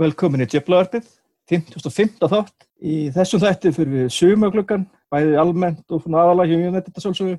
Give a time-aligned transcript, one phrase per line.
[0.00, 1.08] Velkomin í Djöflavarpið,
[1.50, 2.22] 55.
[2.24, 2.54] þátt.
[2.80, 7.34] Í þessum þætti fyrir við sumagluggan, bæði almennt og aðalega hjá United að sálsögu.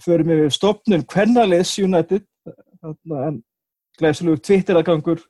[0.00, 2.24] Fyrir við stopnum hvernaliðs United,
[2.86, 3.42] en
[4.00, 5.20] glæðslugur Twitter-aðgangur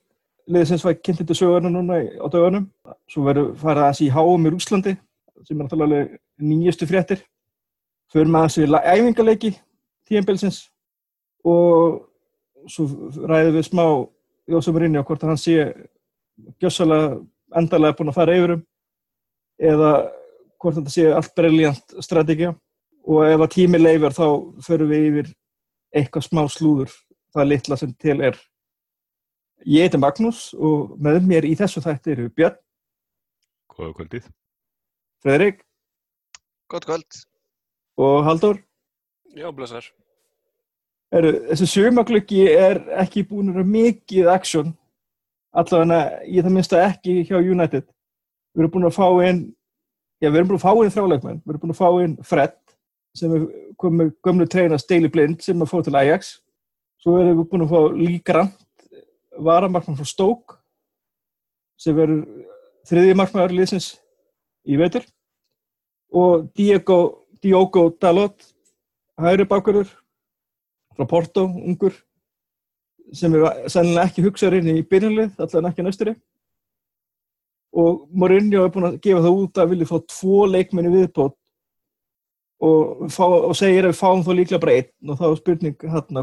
[0.47, 2.69] liðsins var kynntið til sögurnu núna á dögunum.
[3.11, 4.95] Svo verður farað aðeins í háum í Rúslandi,
[5.43, 7.27] sem er náttúrulega nýjastu fréttir.
[8.15, 9.53] Fyrir með aðeins í æfingarleiki
[10.07, 10.63] tíanbilsins
[11.43, 12.07] og
[12.71, 12.87] svo
[13.27, 13.87] ræðum við smá
[14.47, 15.73] Jósef Rinni á hvort hann sé
[16.63, 17.17] gjössalega
[17.57, 18.63] endalega búin að fara yfirum
[19.57, 19.91] eða
[20.61, 22.55] hvort þetta sé allt briljant strategið
[23.07, 24.27] og ef að tími leifir þá
[24.67, 25.33] förum við yfir
[25.97, 26.93] eitthvað smá slúður.
[27.37, 28.37] Það litla sem til er.
[29.67, 32.57] Ég heiti Magnús og með mér í þessu þætti eru Björn
[33.77, 34.27] Góða kvöldið.
[35.25, 35.63] Fredrik
[36.71, 37.23] Gótt kvöld.
[37.97, 38.61] og Haldur
[39.37, 39.85] Já, blessar
[41.13, 44.73] Þessi sumaglöggi er ekki búin að vera mikið aksjón
[45.57, 47.87] allavega ég það minnst að ekki hjá United.
[48.55, 49.43] Við erum búin að fá inn
[50.21, 52.57] já við erum búin að fá inn þráleikmenn við erum búin að fá inn Fred
[53.17, 53.47] sem er
[53.81, 56.37] komið gömlu treinast Daily Blind sem er fóð til Ajax.
[57.01, 58.89] Svo erum við búin að fá Lee Grant
[59.37, 60.61] varamarkmann frá Stoke
[61.81, 62.25] sem verður
[62.89, 63.95] þriðji markmannar liðsins
[64.65, 65.05] í vetur.
[66.13, 68.45] Og Diego Diogo Dalot
[69.21, 69.91] hægri bakverður
[70.97, 71.95] frá Porto, ungur
[73.15, 76.17] sem er sennilega ekki hugsaðurinn í byrjunlið, allavega ekki næsturi
[77.77, 81.35] og Mourinho er búin að gefa það út að vilja fá tvo leikmenni viðbót.
[82.67, 85.83] Og, fá, og segir að við fáum þá líklega bara einn og þá er spurning
[85.93, 86.23] hérna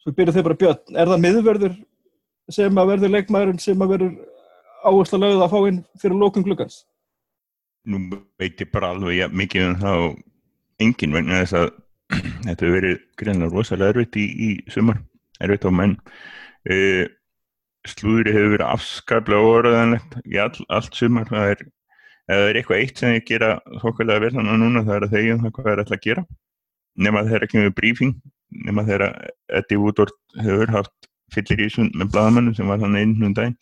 [0.00, 1.74] svo byrja þau bara björn, er það miðverður
[2.56, 4.14] sem að verður leikmæðurinn sem að verður
[4.88, 6.78] áherslu að lögða að fá inn fyrir lókun glukkans?
[7.84, 8.00] Nú
[8.40, 10.16] veit ég bara alveg ja, mikið um það og
[10.86, 11.68] engin vegna þess að
[12.46, 15.02] þetta hefur verið greinlega rosalega erfitt í, í sumar
[15.78, 15.96] menn.
[16.68, 17.04] Uh,
[17.88, 21.28] slúðri hefur verið afskaplega óraðanlegt í all, allt sumar.
[21.30, 21.62] Það er,
[22.34, 25.36] er eitthvað eitt sem ég gera þokkulega vel þannig að núna það er að þegja
[25.36, 26.26] um það hvað það er alltaf að gera.
[26.98, 28.18] Nema þegar ekki með brífing
[28.64, 33.34] nema þegar Eddie Woodward hefur haft fyllir í sund með bladamannum sem var þannig einnum
[33.36, 33.56] daginn.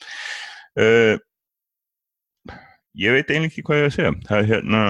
[0.78, 1.16] Uh,
[2.96, 4.14] ég veit eiginlega ekki hvað ég að segja.
[4.28, 4.82] Það er hérna,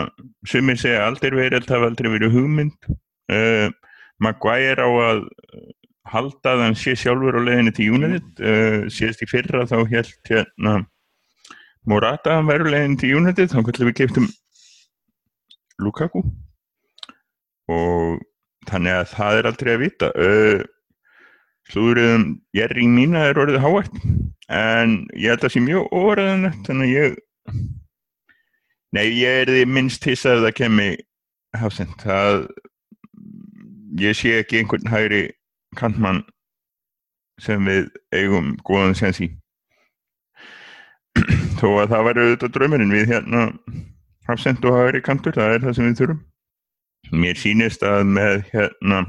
[0.48, 2.90] sumir segja aldrei verið það hafa aldrei verið hugmynd.
[3.32, 3.68] Uh,
[4.22, 5.24] Maguire á að
[6.12, 8.28] halda að hann sé sjálfur á leðinu til United.
[8.40, 10.78] Uh, síðast í fyrra þá held hérna
[11.86, 13.52] Morata að hann verður leðinu til United.
[13.52, 14.30] Þá kallum við keftum
[15.82, 16.24] Lukaku.
[17.72, 18.24] Og
[18.70, 20.14] þannig að það er aldrei að vita.
[20.14, 20.64] Uh,
[21.72, 23.96] slúðurðum Jerry mína er orðið hávært
[24.52, 27.16] en ég held að það sé mjög óraðan þannig að ég
[28.94, 30.88] nei ég er því minnst hissað að það kemi
[31.58, 32.46] hafsend það
[34.02, 35.24] ég sé ekki einhvern hægri
[35.78, 36.22] kantmann
[37.42, 39.28] sem við eigum góðan sens í.
[41.60, 43.42] Þó að það væri auðvitað draumurinn við hérna
[44.28, 46.24] hafsend og hægri kantur, það er það sem við þurfum.
[47.22, 49.04] Mér sínist að með hérna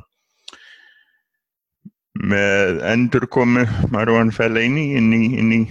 [2.18, 5.62] með endur komu Marwan Fellaini inn í, inn í,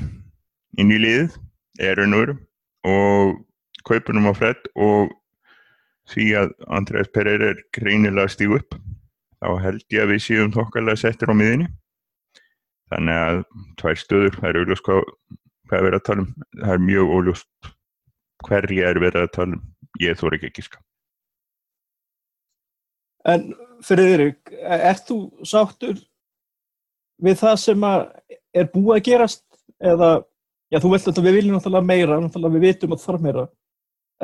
[0.79, 1.37] inn í liðið
[1.83, 2.37] er raunveru
[2.87, 3.39] og
[3.87, 5.15] kaupunum á fredd og
[6.11, 8.77] því að Andrés Pereira er greinilega stíg upp
[9.43, 11.69] þá held ég að við séum þokkarlega settir á miðinni
[12.93, 13.41] þannig að
[13.81, 15.07] tvær stöður, það er auðvitað hvað,
[15.67, 16.35] hvað er verið að tala um.
[16.63, 17.71] Það er mjög óljóst
[18.47, 19.65] hverja er verið að tala um,
[20.03, 20.83] ég þór ekki ekki ska
[23.27, 23.49] En
[23.83, 24.25] fyrir þér,
[24.63, 25.97] er þú sáttur
[27.23, 29.43] við það sem er búið að gerast?
[29.83, 30.11] Eða,
[30.73, 33.45] já þú vilt að við viljum náttúrulega meira, náttúrulega við vitum að það þarf meira.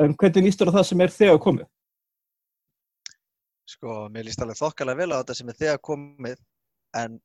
[0.01, 1.67] En hvernig lístur það sem er þegar komið?
[3.69, 6.41] Sko, mér líst alveg þokkalega vel á þetta sem er þegar komið
[6.99, 7.19] en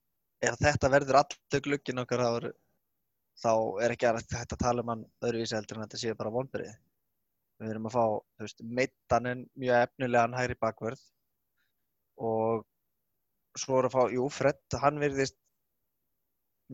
[0.49, 2.47] ef þetta verður alltaf glugginn okkar þá er,
[3.43, 3.53] þá
[3.85, 6.71] er ekki að þetta tala um hann öðruvísi heldur en þetta séu bara vonbyrði.
[7.59, 8.05] Við erum að fá,
[8.39, 11.03] þú veist, meittaninn mjög efnilegan hægri bakverð
[12.23, 12.65] og
[13.59, 15.39] svo erum að fá, jú, Fred, hann verðist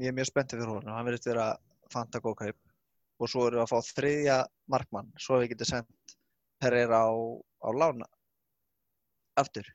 [0.00, 1.52] ég er mjög spenntið fyrir hún hann verðist vera
[1.92, 2.60] fanta góð kaup
[3.22, 4.38] og svo erum við að fá þriðja
[4.74, 6.16] markmann svo við getum sendt
[6.62, 8.08] Pereira á, á lána
[9.40, 9.66] aftur.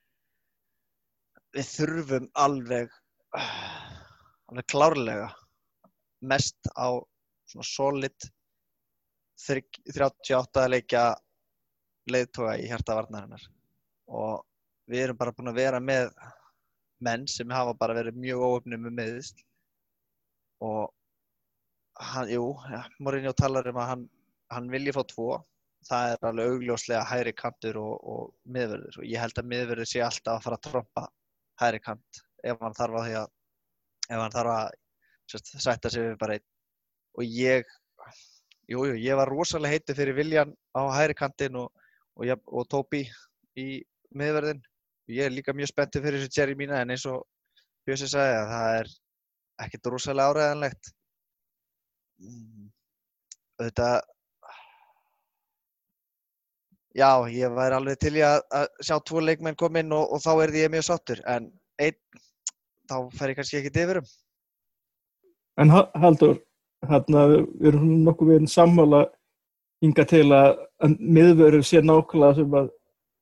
[1.56, 2.91] Við þurfum alveg
[4.50, 5.29] alveg klárlega
[6.25, 7.00] mest á
[7.50, 8.29] svona solid
[9.39, 11.03] 38 leikja
[12.09, 13.44] leiðtoga í hjartavarnarinnar
[14.09, 14.44] og
[14.89, 16.09] við erum bara búin að vera með
[17.06, 19.44] menn sem hafa bara verið mjög óöfnum með meðist
[20.65, 20.89] og
[22.00, 24.03] hann, jú, ja, Mourinho talar um að hann,
[24.51, 25.29] hann vilji fá tvo
[25.88, 30.04] það er alveg augljóslega hæri kantur og, og miðverður og ég held að miðverður sé
[30.04, 31.06] alltaf að fara að tromba
[31.62, 33.30] hæri kant ef hann þarf að að
[34.10, 34.78] ef hann þarf að
[35.30, 36.48] sérst, sætta sig við bara einn
[37.20, 37.78] og ég
[38.70, 41.72] jú, jú, ég var rosalega heiti fyrir Viljan á hæri kantinn og,
[42.16, 43.06] og, og Tóbi
[43.58, 43.81] í
[44.16, 44.62] miðverðin.
[45.10, 47.26] Ég er líka mjög spenntið fyrir þessu Jerry mína en eins og
[47.88, 48.92] Bjössi sagði að það er
[49.66, 50.92] ekkert rosalega áræðanlegt.
[52.22, 52.68] Mm,
[53.60, 53.96] Auðvitað,
[57.00, 58.42] já, ég væri alveg til í að,
[58.84, 61.48] sjá tvo leikmenn koma inn og, og þá er ég mjög sáttur en
[61.80, 61.98] einn,
[62.90, 64.10] þá fer ég kannski ekkert yfir um.
[65.60, 66.38] En Ha- Halldór,
[66.88, 69.01] hérna, við erum nokkuð við sammála
[69.84, 72.69] hinga til að, að miðvörður sé nákvæmlega sem að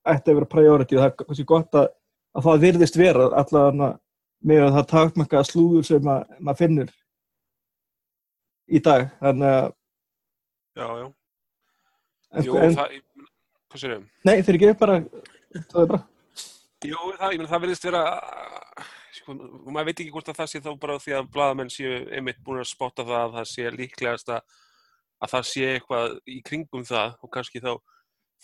[0.07, 1.87] ætti að vera priority og það er kannski gott að,
[2.37, 3.89] að það virðist vera allavega
[4.47, 6.91] með að það takmarka slúður sem að, maður finnur
[8.77, 9.07] í dag.
[9.21, 9.67] Þannig að,
[10.77, 11.05] Já, já.
[12.37, 13.06] en, Jú, en, það, ég-
[13.67, 14.05] hvað sér ég?
[14.27, 15.01] nei, þeir ekki bara,
[15.57, 16.03] það er bara,
[16.85, 18.03] Jú, það, ég meina, það verðist vera,
[19.17, 19.35] sko,
[19.65, 22.61] maður veit ekki hvort að það sé þá bara því að blaðamenn séu einmitt búin
[22.61, 24.57] að spotta það að það sé líklegast að,
[25.17, 27.71] að það sé eitthvað í kringum það og kannski þá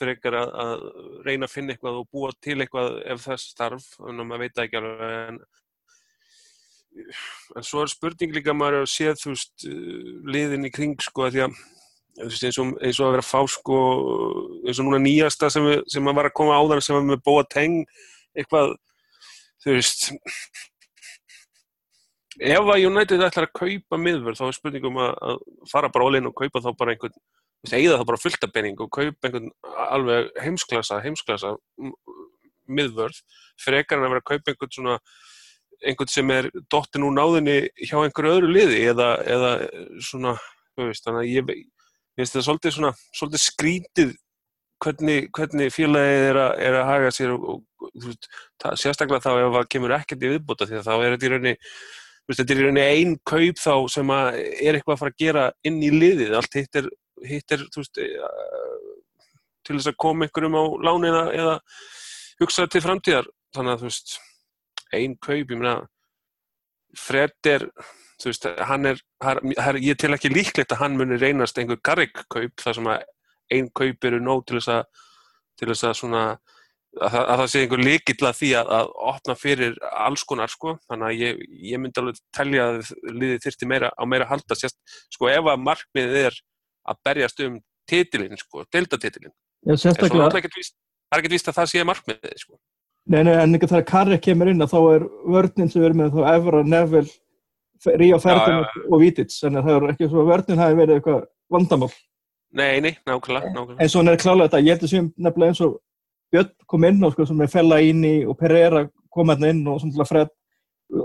[0.01, 0.87] frekar að, að
[1.27, 4.65] reyna að finna eitthvað og búa til eitthvað ef þess starf, en maður veit það
[4.65, 5.43] ekki alveg, en
[7.57, 9.65] en svo er spurning líka maður að sé þú veist
[10.29, 11.61] liðin í kring sko að því að
[12.21, 13.77] veist, eins, og, eins og að vera að fá sko
[14.68, 17.24] eins og núna nýjasta sem, við, sem að var að koma áðan sem var með
[17.25, 17.81] bóa teng
[18.38, 18.75] eitthvað
[19.63, 20.07] þú veist
[22.44, 26.19] ef að United ætlar að kaupa miðvörð þá er spurningum að, að fara bara all
[26.19, 27.18] in og kaupa þá bara einhvern
[27.71, 29.51] eigða þá bara fullt af penning og kaupa einhvern
[29.89, 31.54] alveg heimsklasa, heimsklasa
[32.68, 33.21] miðvörð
[33.62, 34.98] frekar en að vera að kaupa einhvern svona
[35.83, 39.54] einhvern sem er dottin úr náðinni hjá einhverju öðru liði eða, eða
[40.04, 40.36] svona,
[40.75, 41.63] þú veist, þannig að ég
[42.13, 44.13] ég veist það svolítið svona, svolítið skrítið
[44.83, 48.30] hvernig, hvernig félagið er er að haga sér og, og veist,
[48.62, 51.33] það, sérstaklega þá ef það kemur ekkert í viðbúta því að þá er þetta í
[51.33, 51.56] rauninni
[52.31, 55.80] þetta er í rauninni ein kaup þá sem er eitthvað að fara að gera inn
[55.83, 56.36] í liðið.
[56.38, 56.89] Allt hitt er,
[57.27, 58.27] hitt er veist, eh,
[59.63, 61.57] til þess að koma einhverjum á láni eða, eða
[62.42, 63.27] hugsa til framtíðar.
[63.56, 64.15] Þannig að þú veist,
[64.94, 65.75] ein kaup ég meina
[66.94, 67.68] Fred er
[68.21, 71.80] þú veist, hann er, hann, hann, ég tel ekki líklegt að hann muni reynast einhver
[71.83, 73.06] garrik kaup þar sem að
[73.54, 74.83] ein kaup eru nóg til þess að
[75.60, 78.92] til þess að svona að, það- að það sé einhver líkill að því að, að
[79.13, 80.75] opna fyrir alls konar sko.
[80.89, 81.44] Þannig að ég,
[81.74, 84.57] ég myndi alveg telja að liðið þyrfti meira á meira halda.
[84.57, 84.77] Sérst,
[85.13, 86.39] sko ef að markmiðið er
[86.89, 88.65] að berjast um titilinn sko,
[90.57, 92.57] er víst það er ekkert víst að það sé markmiðið sko.
[93.13, 95.06] Nei, nei, en ekki þegar Karri kemur inn að þá er
[95.36, 97.12] vörnin sem við erum með þá Evra, Neville,
[97.85, 101.89] Ríó Ferdinand og Vítits, en það er ekki svo að vörnin hafi verið eitthvað vandamál.
[102.53, 105.63] Nei, nei, nákvæmlega, nákvæmlega En svo er klálega þetta, ég held að sem nefnilega eins
[105.65, 105.80] og
[106.33, 109.62] Björn kom inn og sko sem er fella inn í og Pereira kom hérna inn
[109.69, 110.31] og svona að fred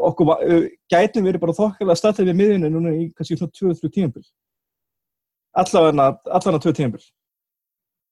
[0.08, 0.30] okkur
[0.92, 4.24] gætum verið bara þokkalega statið við miðjunni núna í kannski svona 2-3 tímabil.
[5.58, 7.04] Allavega, allavega 2 tímabil.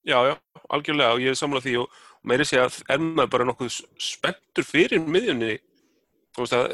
[0.07, 0.35] Já, já,
[0.71, 1.97] algjörlega og ég er samlað því og,
[2.27, 5.57] meiri sé að maður bara nokkuð spenntur fyrir miðjunni
[6.37, 6.65] þú veist að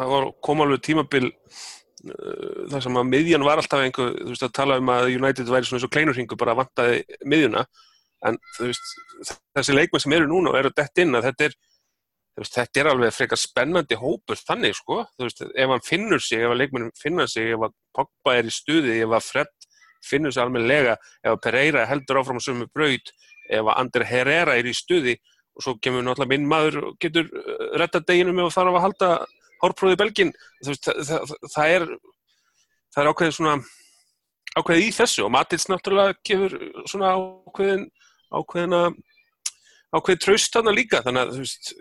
[0.00, 4.46] það var kom alveg tímabil uh, þar sem að miðjan var alltaf einhver þú veist
[4.46, 7.66] að tala um að United væri svona eins og kleinurhingu bara vantaði miðjuna.
[8.28, 8.94] En þú veist
[9.56, 11.58] þessi leikmenn sem eru núna og eru dett inn að þetta er
[12.40, 16.44] veist, þetta er alveg frekar spennandi hópur þannig sko, þú veist, ef hann finnur sig
[16.44, 19.68] ef að leikmennum finna sig, ef að Pogba er í stuði, ef að Fred
[20.06, 23.12] finnur sig almennilega, ef að Pereira heldur áfram á sömu braut,
[23.50, 25.18] ef að Ander Herrera er í stuði
[25.60, 28.84] og svo kemur náttúrulega minn maður og getur uh, retta deginu með að þarf að
[28.86, 29.10] halda
[29.60, 30.32] hárpróði belgin,
[30.64, 31.86] veist, það, það, það er
[32.90, 33.56] það er ákveðið svona
[34.56, 35.24] ákveðið í þessu.
[35.26, 36.56] Og Matils náttúrulega gefur
[36.90, 37.86] svona ákveðin
[38.30, 38.82] ákveðina
[39.90, 41.72] ákveðið traust þarna líka, þannig að þú veist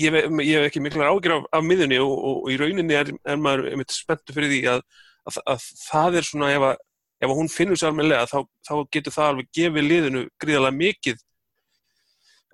[0.00, 3.40] ég hef, ekki miklar ágjur af, af miðunni og, og, og í rauninni er, er
[3.40, 4.84] maður einmitt spenntu fyrir því að,
[5.26, 6.84] að, að það er svona ef að,
[7.20, 11.24] ef hún finnur sér almennilega þá, þá getur það alveg gefið liðinu gríðarlega mikið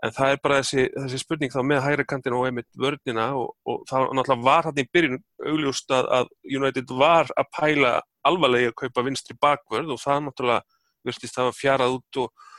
[0.05, 3.55] en það er bara þessi, þessi spurning þá með hægri kantin og einmitt vörnina og,
[3.65, 5.23] og það náttúrulega var hann í byrjun
[5.53, 7.93] augljóst að, að United var að pæla
[8.27, 12.51] alvarlega að kaupa vinstri bakvörð og það náttúrulega virtist að fjarað út og,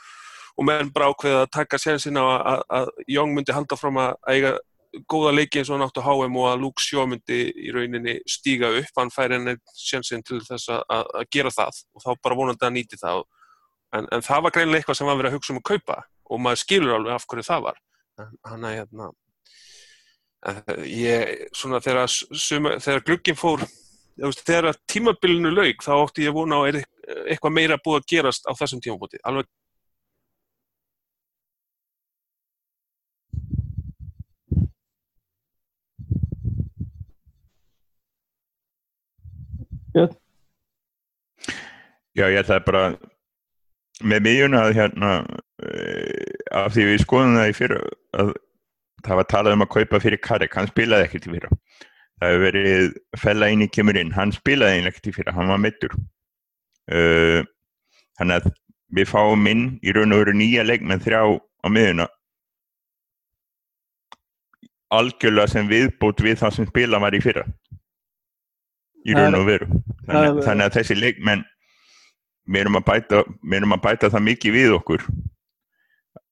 [0.56, 4.16] og meðan bara ákveða að taka sénsinn á að, að, Young myndi halda fram að
[4.32, 4.56] eiga
[5.06, 8.94] góða leiki eins og á HM og að Luke Shaw myndi í rauninni stíga upp,
[8.96, 12.74] hann fær henni sénsinn til þess að, að, gera það og þá bara vonandi að
[12.74, 13.26] nýti það.
[13.94, 16.42] En, en það var greinlega eitthvað sem var verið að hugsa um að kaupa og
[16.44, 17.80] maður skilur alveg af hverju það var.
[18.18, 19.10] En hann að hérna
[20.48, 23.64] en ég, svona þegar suma, þegar glugginn fór
[24.18, 26.80] þegar tímabilinu lauk þá átti ég vona á er
[27.30, 29.20] eitthvað meira búið að gerast á þessum tímabóti.
[29.26, 29.46] Alveg
[42.18, 42.98] Já, ég ætlaði bara að
[44.06, 45.97] með miðjuna að hérna uh,
[46.54, 47.80] af því við skoðum það í fyrra
[48.22, 48.32] að
[49.06, 51.50] það var talað um að kaupa fyrir Karek, hann spilaði ekkert í fyrra.
[52.18, 55.60] Það hefur verið fella inn í kemur inn, hann spilaði ekkert í fyrra, hann var
[55.62, 55.94] mittur
[56.90, 57.44] uh,
[58.18, 58.48] þannig að
[58.98, 62.08] við fáum inn í raun og veru nýja leikmenn þrjá á miðjuna.
[64.98, 67.44] Algjörlega sem viðbútt við það sem spila var í fyrra.
[69.04, 69.68] Í raun og veru.
[70.08, 71.44] Þannig, þannig að þessi leikmenn
[72.48, 75.04] við erum að bæta, við erum að bæta það mikið við okkur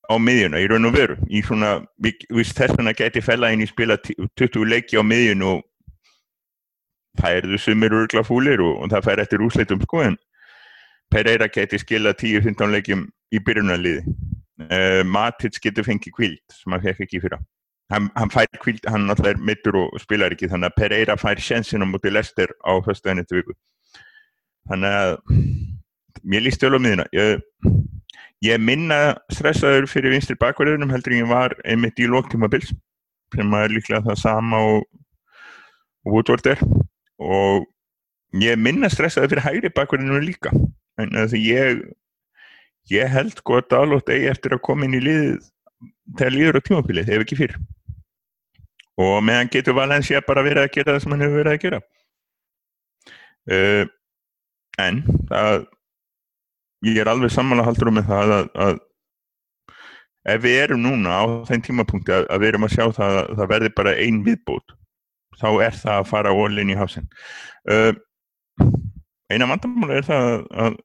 [0.07, 3.99] á miðjuna í raun og veru í svona, við þessuna geti fella inn í spila
[3.99, 5.65] 20 leiki á miðjun og
[7.21, 10.19] það er þau sumir örgla fúlir og, og það fær eftir úsleitum sko en
[11.13, 14.15] Pereira geti skila 10-15 leikjum í byrjunarliði.
[14.67, 17.39] Uh, Matic getur fengið kvild sem hann fekk ekki fyrra.
[17.93, 21.39] Hann, hann fær kvild, hann náttúrulega er mittur og spilar ekki þannig að Pereira fær
[21.39, 23.55] sjensin á móti Lester á höstuðan eftir viku.
[24.67, 25.13] Þannig að
[26.27, 27.45] mér líst vel á miðuna ég,
[28.45, 32.73] ég minna stressaður fyrir vinstri bakverðunum heldur en ég var einmitt í lóktíma bils
[33.35, 34.85] sem er líklega það sama og,
[36.07, 36.61] og Woodward er.
[37.19, 37.67] Og
[38.43, 40.53] ég minna stressaður fyrir hægri bakverðunum líka
[41.01, 41.87] en því ég
[42.91, 45.27] ég held gott alveg eigi eftir að koma inn í lið
[46.17, 47.57] þegar líður á tímafilið, ef ekki fyrr.
[49.03, 51.81] Og meðan getur Valencia bara verið að gera það sem hann hefur verið að gera.
[53.47, 53.85] Uh,
[54.83, 55.67] en það
[56.85, 58.81] ég er alveg samanlega með það að, að
[60.27, 63.31] ef við erum núna á þeim tímapunkti að, að við erum að sjá það að
[63.39, 64.75] það verði bara ein viðbót
[65.37, 67.09] þá er það að fara ólinn í hafsinn.
[67.69, 67.93] Uh,
[69.31, 70.29] eina vandamála er það
[70.65, 70.79] að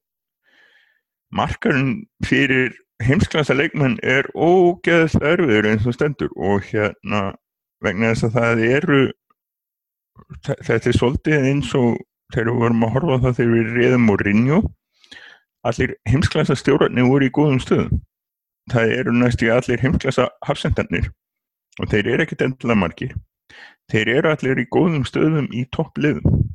[1.31, 1.93] markarinn
[2.27, 7.31] fyrir heimsklasa leikmenn er ógeðast erfiður eins og stendur og hérna
[7.81, 9.01] vegna þess að það eru
[10.67, 11.95] þetta er svolítið eins og
[12.33, 14.60] þegar við vorum að horfa það þegar við reyðum og rinju
[15.68, 18.01] allir heimsklasa stjórnarnir voru í góðum stöðum.
[18.72, 21.10] Það eru næstu í allir heimsklasa hafsendarnir
[21.80, 23.15] og þeir eru ekkert endilega margir.
[23.91, 26.46] Þeir eru allir í góðum stöðum í toppliðum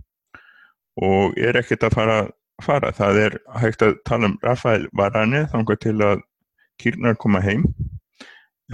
[1.03, 2.21] og er ekkert að fara,
[2.65, 2.93] fara.
[2.97, 6.25] Það er hægt að tala um Rafael Varane þangar til að
[6.81, 7.65] Kýrnar koma heim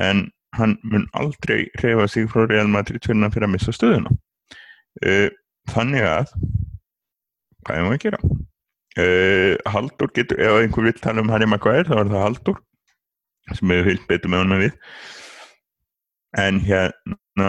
[0.01, 4.11] en hann mun aldrei reyfa sig frá Real Madrid fyrir að missa stöðuna.
[5.03, 5.31] Eh,
[5.71, 6.33] þannig að
[7.62, 8.19] hvað er maður að gera?
[9.01, 12.59] Uh, Haldur getur, ef einhver vil tala um Harry Maguire þá er það Haldur
[13.57, 14.75] sem hefur fylgt betur með honum við.
[16.43, 17.49] En hérna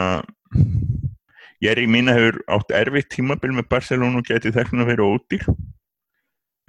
[1.64, 4.90] ég er í mín að hefur átt erfitt tímabil með Barcelona og geti þess að
[4.94, 5.46] vera ódýr.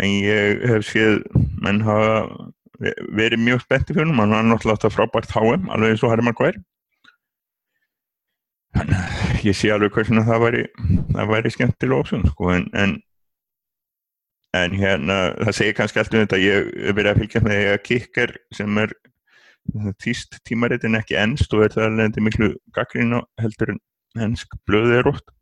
[0.03, 1.23] En ég hef séð
[1.63, 2.51] menn hafa
[3.15, 6.11] verið mjög spenntið fyrir hann, hann var náttúrulega átt að frábært háum, alveg eins og
[6.11, 6.63] Harry Maguire.
[8.75, 10.63] Þannig að ég sé alveg hversin að það væri
[11.15, 12.51] það væri skemmtilega ópsun sko.
[12.57, 12.97] En, en
[14.55, 17.71] en hérna það segir kannski alltaf um þetta ég hef verið að fylgja með því
[17.73, 18.95] að kikker sem er
[20.03, 23.81] týst tímaritin ekki ennst og er það alveg miklu gaggrín heldur en
[24.21, 25.35] hennsk blöðið er ótt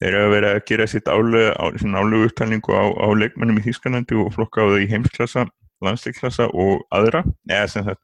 [0.00, 4.32] þeir eru að vera að gera sitt álugu upptalningu á, á leikmennum í Þískanandi og
[4.36, 5.46] flokka á þau í heimsklassa
[5.84, 8.02] landsleiklassa og aðra eða sem sagt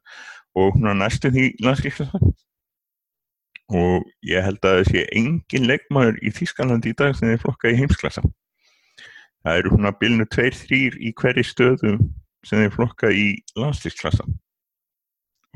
[0.57, 2.21] og hún er næstu því landsleiklassa
[3.73, 7.71] og ég held að það sé engin leikmannur í Þískanandi í dag sem er flokka
[7.71, 8.25] í heimsklassa
[9.43, 11.99] það eru svona bilnu 2-3 í hverju stöðum
[12.47, 13.27] sem þeir flokka í
[13.59, 14.25] landslýsklassa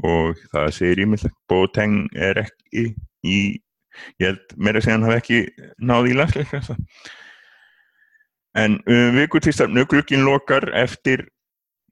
[0.08, 2.92] og það segir ímyndilegt Bóteng er ekki
[3.26, 3.38] í
[4.22, 5.40] ég held meira að segja hann hafi ekki
[5.82, 6.78] náði í landslýsklassa
[8.58, 11.28] en um, vikutýrstafnu glukkin lokar eftir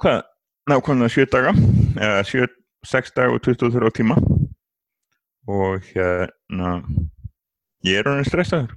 [0.02, 0.24] hvað,
[0.70, 1.54] nákvæmlega 7 daga
[1.96, 2.48] eða 7,
[2.86, 4.18] 6 dag og 23 tíma.
[5.48, 6.80] Og hérna
[7.86, 8.74] ég er honum stressaður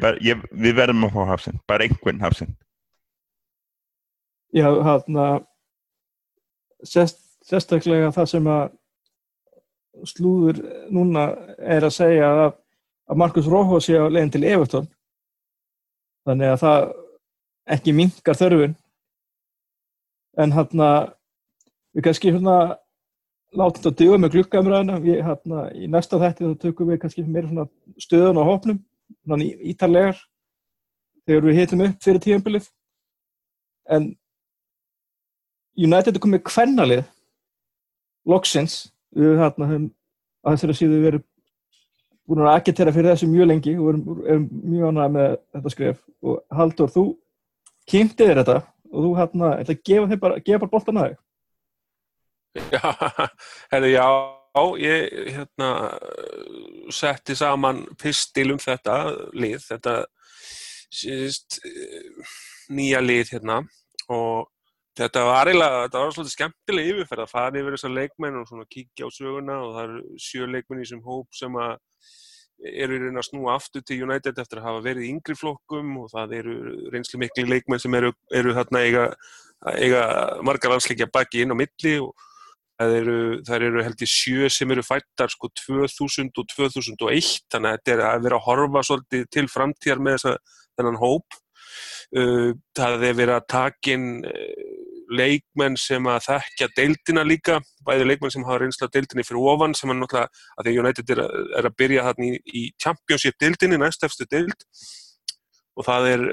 [0.00, 2.56] ver, ég, við verðum að fá hafsend, bara einhvern hafsend.
[4.52, 5.26] Já, hérna,
[6.84, 8.64] sest, sérstaklega það sem að
[10.10, 10.60] slúður
[10.92, 12.52] núna er að segja að,
[13.10, 14.90] að Markus Róhó sé á leginn til Evertón.
[16.28, 16.90] Þannig að það
[17.76, 18.76] ekki mingar þörfun.
[20.40, 20.90] En hérna,
[21.96, 22.58] við kannski hérna
[23.56, 25.00] látum þetta dögum með glukkamræðina.
[25.30, 27.66] Hérna, í næsta þætti þá tökum við kannski meira
[28.02, 28.84] stöðun á hópnum
[29.38, 30.18] ítarlegar
[31.28, 32.68] þegar við hitum upp fyrir tíumbilið
[33.90, 34.10] en
[35.78, 37.04] United er komið kvennalið
[38.28, 38.90] loksins.
[39.16, 39.86] Við höfum
[40.44, 41.24] að þessari síðu verið
[42.28, 43.76] búin að agitera fyrir þessu mjög lengi.
[43.78, 46.02] Og erum, erum mjög ánægða með þetta skref.
[46.20, 47.04] Og Haldur, þú
[47.90, 48.58] kynnti þér þetta
[48.90, 49.50] og þú hérna,
[49.86, 51.18] gefa bara, bara boltan að þig
[52.74, 52.80] Já,
[53.70, 54.06] herri, Já,
[54.82, 55.68] ég hérna,
[56.90, 58.96] setti saman pistil um þetta
[59.32, 59.94] lið, þetta
[60.90, 61.60] síðust,
[62.70, 63.60] nýja lið hérna.
[64.10, 64.48] Og
[64.98, 68.66] þetta var eiginlega, þetta var svolítið skemmtileg yfirferð að fara yfir þessar leikmenn og svona
[68.74, 69.58] kíkja á söguna.
[69.64, 71.76] Og það eru sjö leikmenn í þessum hóp sem að
[72.60, 75.94] eru í raun að snúa aftur til United eftir að hafa verið í yngri flokkum.
[76.02, 76.56] Og það eru
[76.90, 79.06] reynslu miklu leikmenn sem eru, eru þarna eiga,
[79.76, 80.02] eiga
[80.46, 81.94] margar landsleikja baki inn á milli.
[82.02, 82.29] Og
[82.80, 87.70] það eru, það eru held ég sjö sem eru fættar sko 2000 og 2001 þannig
[87.70, 91.40] að þetta er að vera að horfa svolítið til framtíðar með þessa, þennan hóp.
[92.10, 94.06] Uh, það er verið að takin
[95.10, 99.90] leikmenn sem að þekkja deildina líka, bæði leikmenn sem hafa reynsla deildinni fyrir ofan sem
[99.90, 101.22] er náttúrulega að því United er,
[101.58, 104.66] er að byrja þarna í, í Championship deildinni, næstefstu deild.
[105.78, 106.26] Og það er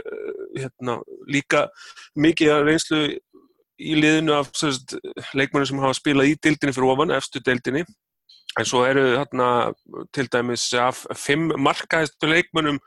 [0.57, 0.97] hérna,
[1.29, 1.67] líka
[2.19, 3.01] mikið reynslu
[3.77, 4.51] í liðinu af
[5.37, 7.85] leikmennu sem hafa spilað í deildinni fyrir ofan, efstu deildinni.
[8.57, 9.49] En svo eru þarna
[10.15, 12.79] til dæmis af fimm markaðistu leikmennum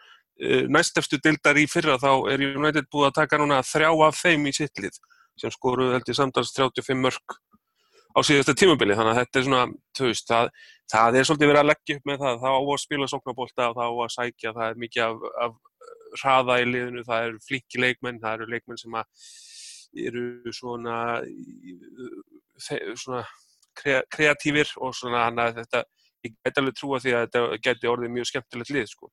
[0.72, 4.54] næstefstu dildar í fyrra þá er United búið að taka núna þrjá af þeim í
[4.56, 4.96] sittlið
[5.40, 7.36] sem skoruð held ég samtals 35 mörg
[8.16, 9.64] á síðasta tímubili þannig að þetta er svona,
[10.00, 10.48] veist, það,
[10.90, 13.76] það er svolítið verið að leggja upp með það, það á að spila soknabólta og
[13.76, 17.82] það á að sækja, það er mikið af, af hraða í liðinu, það eru flinki
[17.84, 18.98] leikmenn, það eru leikmenn sem
[19.96, 20.96] eru svona,
[22.58, 23.24] svona
[23.80, 25.84] kreatífir og svona hann að þetta
[26.20, 29.08] ég gæti alveg trúa því að þetta gæti orðið mjög skemmtilegt lið sko.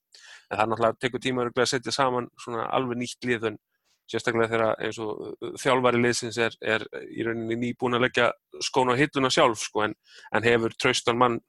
[0.51, 3.59] En það náttúrulega að teku tíma að setja saman svona alveg nýtt lið en
[4.07, 8.29] sérstaklega þegar eins og þjálfari liðsins er, er í rauninni nýbúin að leggja
[8.63, 9.95] skóna hittuna sjálf sko en,
[10.31, 11.41] en hefur traustan mann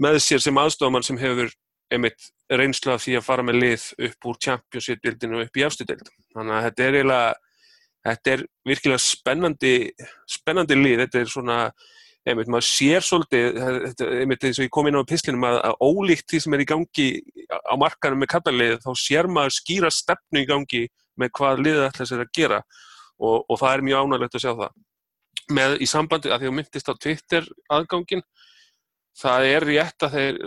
[0.00, 1.52] með sér sem aðstofamann sem hefur
[1.92, 6.08] einmitt reynslu af því að fara með lið upp úr Championship-bildinu og upp í afstudild.
[6.34, 7.34] Þannig að þetta er eiginlega,
[8.04, 9.74] þetta er virkilega spennandi,
[10.28, 11.58] spennandi lið, þetta er svona
[12.24, 13.58] einmitt, maður sér svolítið,
[14.22, 16.68] einmitt eins og ég kom inn á pislinum að, að ólíkt því sem er í
[16.68, 17.08] gangi
[17.52, 20.82] á markanum með kallarlið þá sér maður skýra stefnu í gangi
[21.20, 22.62] með hvað liðið ætla sér að gera
[23.20, 24.80] og, og það er mjög ánægilegt að sjá það.
[25.54, 28.24] Með í sambandi að því að myndist á Twitter aðgangin,
[29.20, 30.38] það er rétt að þeir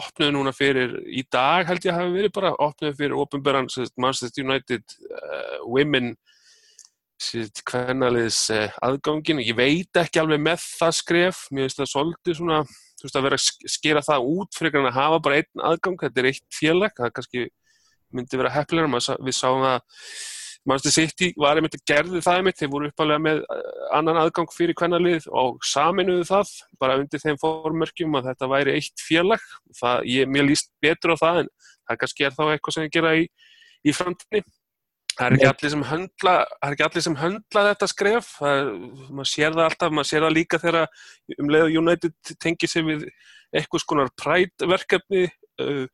[0.00, 3.68] opnuðu núna fyrir, í dag held ég að hafa verið bara opnuðu fyrir ofinberðan
[4.00, 6.14] Manchester United uh, Women
[7.20, 11.44] hvernaliðs eh, aðgangin ég veit ekki alveg með það skref.
[11.52, 14.96] Mér finnst það svolítið svona þú veist að vera að skera það út fyrir að
[14.96, 16.94] hafa bara einn aðgang, þetta er eitt félag.
[16.98, 17.46] Það kannski
[18.10, 19.80] myndi vera hefnilega við sáum að
[20.68, 22.58] Manchester City var einmitt að gerði það einmitt.
[22.60, 27.40] Þeir voru uppalega með eh, annan aðgang fyrir hvernalið og saminuðu það bara undir þeim
[27.40, 29.44] formörkjum að þetta væri eitt félag.
[29.80, 31.52] Það, ég, mér líst betur á það en
[31.88, 33.28] það kannski er þá eitthvað sem ég gera í,
[33.88, 34.44] í framtíni
[35.16, 39.92] Það er ekki allir sem höndla, allir sem höndla þetta skref, maður sér það alltaf,
[39.96, 40.88] maður sér það líka þegar
[41.36, 43.06] um leið og United tengir sig við
[43.56, 45.86] eitthvað skonar prætverkefni uh,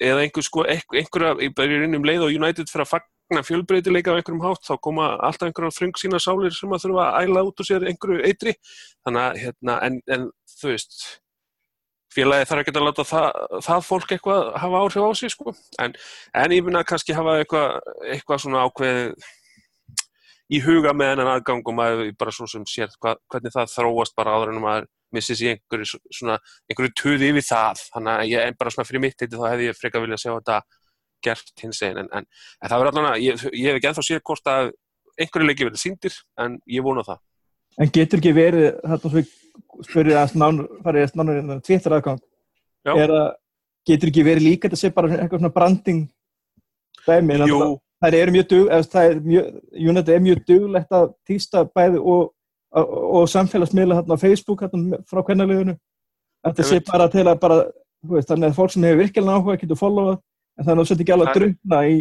[0.00, 4.44] eða einhver sko, einhverja, einhverja um leið og United fyrir að fagna fjölbreytileika á einhverjum
[4.44, 7.68] hátt, þá koma alltaf einhverja frung sína sálir sem að þurfa að æla út úr
[7.68, 8.56] sér einhverju eitri,
[9.04, 10.26] þannig að hérna, en, en
[10.58, 10.98] þú veist,
[12.12, 13.28] félagi þarf ekki að láta það,
[13.66, 15.54] það fólk eitthvað hafa áhrif á sig sko.
[15.82, 15.94] En,
[16.42, 17.78] en ég finna að kannski hafa eitthvað,
[18.14, 19.00] eitthvað svona ákveð
[20.52, 24.16] í huga með hennan aðgang og maður bara svo sem sér hva, hvernig það þróast
[24.18, 27.82] bara áður en maður missis í einhverju svona, einhverju tuði yfir það.
[27.94, 30.60] Þannig að ég bara svona fyrir mitt eitthvað þá hefði ég freka vilja sjá þetta
[31.22, 34.24] gert hins einn en, en, en það verður allavega, ég, ég hef ekki ennþá séð
[34.26, 34.72] hvort að
[35.20, 37.20] einhverju leiki verður síndir en ég vona það
[37.80, 39.30] En getur ekki verið, þetta sem við
[39.86, 40.34] spurði að
[40.84, 42.20] farið að snána hérna tvittar aðgang.
[42.92, 43.30] Er að
[43.88, 46.02] getur ekki verið líka þetta sé bara eitthvað svona branding
[47.06, 47.38] dæmi?
[48.02, 52.32] Það er mjög dug það er mjög, United er mjög duglegt að týsta bæði og,
[52.74, 55.76] og, og samfélagsmiðla hérna á Facebook hérna frá kvennaliðinu.
[56.42, 57.58] Þetta sé bara til að bara
[58.02, 61.04] veist, þannig að fólk sem hefur virkilega áhuga getur followað en þannig að það setja
[61.04, 61.98] ekki alveg dröfna í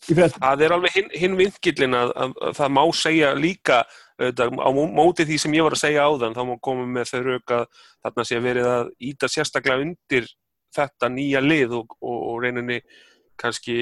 [0.00, 3.82] Það er alveg hinn, hinn vinkillin að, að, að það má segja líka
[4.20, 7.20] á móti því sem ég var að segja á þann þá má koma með þau
[7.26, 7.64] rauk að
[8.04, 10.28] þarna sé verið að íta sérstaklega undir
[10.76, 12.80] þetta nýja lið og, og, og reyninni
[13.40, 13.76] kannski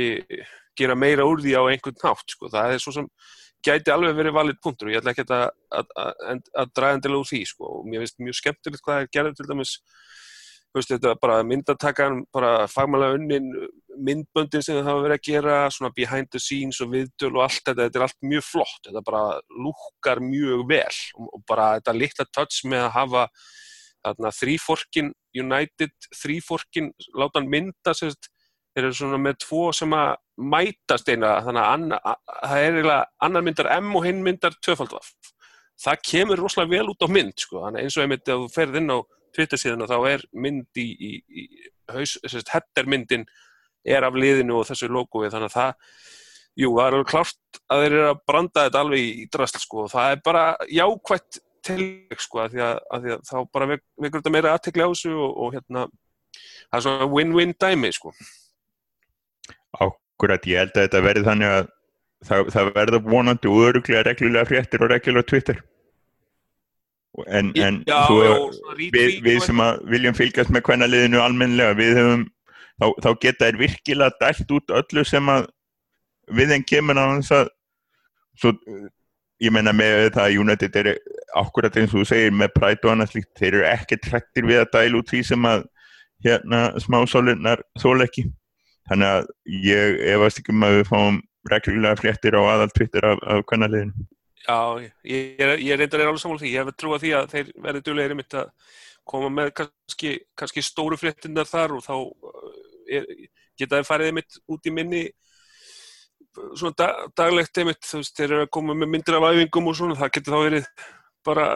[0.78, 2.50] gera meira úr því á einhvern nátt sko.
[2.52, 3.08] það er svo sem
[3.66, 7.42] gæti alveg verið valið punktur og ég ætla ekki að, að draga endilega úr því
[7.50, 7.72] sko.
[7.80, 9.74] og mér finnst mjög skemmtilegt hvað það er gerðið til dæmis
[10.76, 13.52] veist, þetta bara myndatakan, bara fagmælega unnin
[13.98, 17.62] myndböndin sem það hafa verið að gera, svona behind the scenes og viðtöl og allt
[17.64, 19.22] þetta, þetta er allt mjög flott, þetta bara
[19.66, 23.24] lúkar mjög vel og bara þetta litla touch með að hafa
[24.06, 28.30] þarna þrýforkin, United þrýforkin, láta hann mynda sérst,
[28.74, 32.00] þeir eru svona með tvo sem að mætast eina, þannig að anna,
[32.44, 35.10] það er eiginlega annar myndar M og hinn myndar töfaldvaf.
[35.78, 38.78] Það kemur rosalega vel út á mynd, sko, þannig eins og einmitt ef þú ferð
[38.80, 38.98] inn á
[39.34, 41.44] Twitter síðan og þá er mynd í, í, í
[41.92, 43.26] haus, sérst, hettermyndin
[43.88, 45.74] er af liðinu og þessu logoið þannig að það
[46.58, 49.84] jú, það er alveg klárt að þeir eru að branda þetta alveg í, drasl sko
[49.84, 53.70] og það er bara jákvætt tilvæg sko að því að, að, því að þá bara
[53.72, 57.90] vek, vekur þetta meira aðtekli á þessu og, og hérna það er svona win-win dæmi
[57.94, 58.12] sko.
[59.78, 61.72] Akkurat, ég held að þetta verði þannig að
[62.28, 65.60] það, það verður vonandi og öruglega reglulega fréttir og reglulega Twitter
[67.26, 71.76] en, en Já, þú, og svona við, við sem að viljum fylgjast með kvennaliðinu almennilega,
[71.78, 72.26] við höfum
[72.78, 75.48] þá, þá geta þær virkilega dælt út öllu sem að
[76.38, 77.50] við þeim kemur á þess að
[78.38, 78.52] svo,
[79.42, 80.90] ég menna með það að United er
[81.38, 84.62] akkurat eins og þú segir með præt og annað slíkt, þeir eru ekki trættir við
[84.62, 85.64] að dæla út því sem að
[86.26, 88.26] hérna smásálinnar þól ekki.
[88.88, 89.26] Þannig að
[89.62, 94.08] ég efast ekki um að við fáum reglulega fréttir á aðal Twitter af, af kvennaliðinu
[94.48, 96.52] Já, ég, er- ég reyndar er alveg sammála því.
[96.54, 98.52] Ég hef að því að þeir verði duðlegir mitt að
[99.08, 102.52] koma með kannski, kannski stóru fréttinnar þar og þá uh,
[102.88, 103.04] er,
[103.58, 105.02] geta þeir farið mitt út í minni
[106.56, 109.76] svona dag, daglegt einmitt, þú veist, þeir eru að koma með myndir af æfingum og
[109.76, 110.68] svona, það getur þá verið
[111.28, 111.46] bara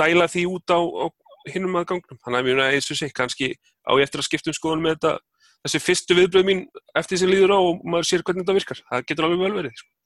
[0.00, 1.06] dæla því út á, á
[1.50, 2.20] hinnum aðgangnum.
[2.24, 3.52] Þannig að mjög að eins og sig, kannski
[3.86, 5.14] á ég eftir að skipta um skoðun með þetta,
[5.66, 6.66] þessi fyrstu viðbröð mín
[6.98, 8.82] eftir sem líður á og maður sér hvernig þetta virkar.
[8.90, 9.82] Það getur alveg vel verið.
[9.82, 9.99] Sko.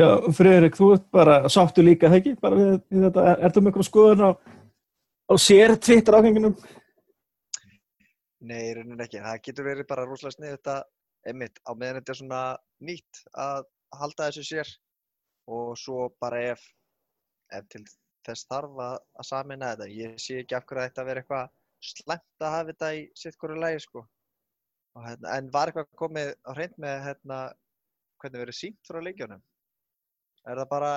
[0.00, 2.30] Já, Friðrik, þú ert bara sáttu líka, það ekki?
[2.40, 4.30] Bara við, við þetta, er, ertu með eitthvað skoðun á,
[5.28, 6.54] á sér Twitter áhenginum?
[8.40, 9.20] Nei, í rauninni ekki.
[9.26, 10.76] Það getur verið bara rosalega snið þetta
[11.28, 12.40] einmitt á meðan þetta er svona
[12.88, 13.60] nýtt að
[14.00, 14.70] halda þessu sér
[15.58, 16.64] og svo bara ef,
[17.52, 17.84] ef til
[18.24, 19.90] þess þarf að, að samina þetta.
[19.98, 21.52] Ég sé ekki af hverju þetta verið eitthvað
[21.90, 24.06] slæmt að hafa þetta í sitt hverju lægi sko.
[24.96, 27.44] Og, hérna, en var eitthvað komið á hreint með hérna,
[28.22, 29.44] hvernig verið sínt frá leikjónum?
[30.48, 30.92] Er það bara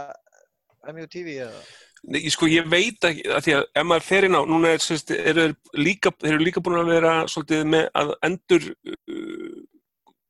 [0.94, 1.64] MUTV eða?
[2.04, 4.82] Nei, sko, ég veit ekki, að því að ef maður fer inn á, núna er,
[4.84, 9.54] sérst, eru þeir líka, eru líka búin að vera svolítið með að endur, uh,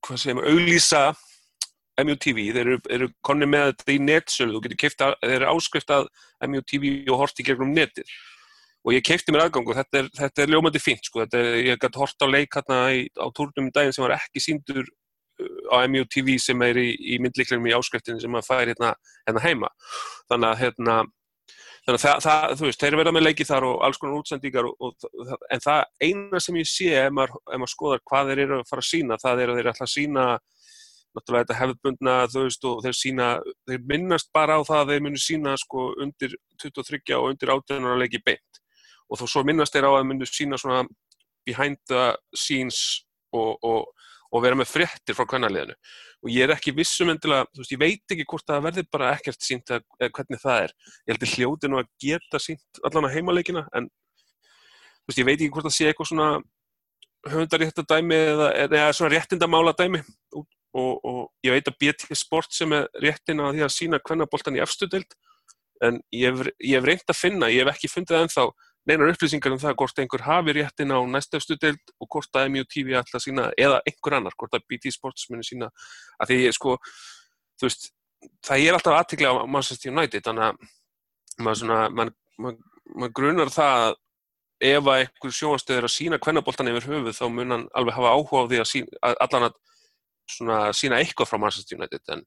[0.05, 1.01] hvað segir maður, auglýsa
[2.03, 5.49] MUTV, þeir eru, eru konni með þetta í netsölu, þú getur keift að, þeir eru
[5.55, 6.07] áskrift að
[6.45, 8.13] MUTV og horti gegnum netið.
[8.83, 11.59] Og ég keipti mér aðgang og þetta er, þetta er ljómandi fínt, sko, þetta er,
[11.71, 14.85] ég gæti hort á leik hérna í, á túrnum um daginn sem var ekki síndur
[15.73, 18.93] á MUTV sem er í, í myndlíklinum í áskriftinni sem maður fær hérna,
[19.27, 19.73] hérna heima.
[20.31, 21.01] Þannig að, hérna,
[21.83, 24.67] Þannig að það, það, þú veist, þeir verða með leiki þar og alls konar útsendingar
[24.69, 28.41] og, og, en það eina sem ég sé ef maður, ef maður skoðar hvað þeir
[28.45, 30.27] eru að fara að sína, það er að þeir ætla að sína
[31.13, 33.27] náttúrulega þetta hefðbundna, þú veist, og þeir sína,
[33.69, 37.89] þeir minnast bara á það að þeir munu sína sko undir 23 og undir 18
[37.89, 38.61] ára leiki beint
[39.09, 40.85] og þó svo minnast þeir á að munu sína svona
[41.45, 42.79] behind the scenes
[43.35, 44.02] og, og,
[44.33, 45.75] og vera með fréttir frá kvennaliðinu.
[46.25, 49.11] Og ég er ekki vissum endilega, þú veist, ég veit ekki hvort það verði bara
[49.13, 50.73] ekkert sínt eða hvernig það er.
[51.03, 55.29] Ég held að hljóti nú að geta sínt allan að heimaleikina en þú veist, ég
[55.29, 56.29] veit ekki hvort það sé eitthvað svona
[57.29, 60.01] höfundarétta dæmi eða, eða svona réttindamála dæmi
[60.33, 64.57] og, og, ég veit að BT Sport sem er réttin að því að sína kvennaboltan
[64.57, 65.13] í efstu deild
[65.83, 68.47] en ég hef, hef reynd að finna, ég hef ekki fundið ennþá
[68.89, 72.49] neinar upplýsingar um það hvort einhver hafi réttin á næsta efstu deild og hvort að
[72.51, 75.69] MUTV ætla að sína, eða einhver annar, hvort að BT Sports muni sína,
[76.19, 76.75] að því ég sko
[77.59, 77.89] þú veist,
[78.43, 82.59] það er alltaf aðtikla á Manchester United, þannig að maður svona, maður, maður,
[82.93, 83.99] maður grunar það að
[84.63, 88.13] ef að einhver sjónastöð er að sína kvennaboltan yfir höfuð þá mun hann alveg hafa
[88.15, 89.57] áhuga á því að, sína, að allan að
[90.33, 92.23] svona sína eitthvað frá Manchester United en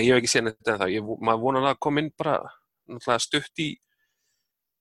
[0.00, 3.62] ég hef ekki séð neitt en það, ég, maður vonar að koma inn bara stutt
[3.62, 3.70] í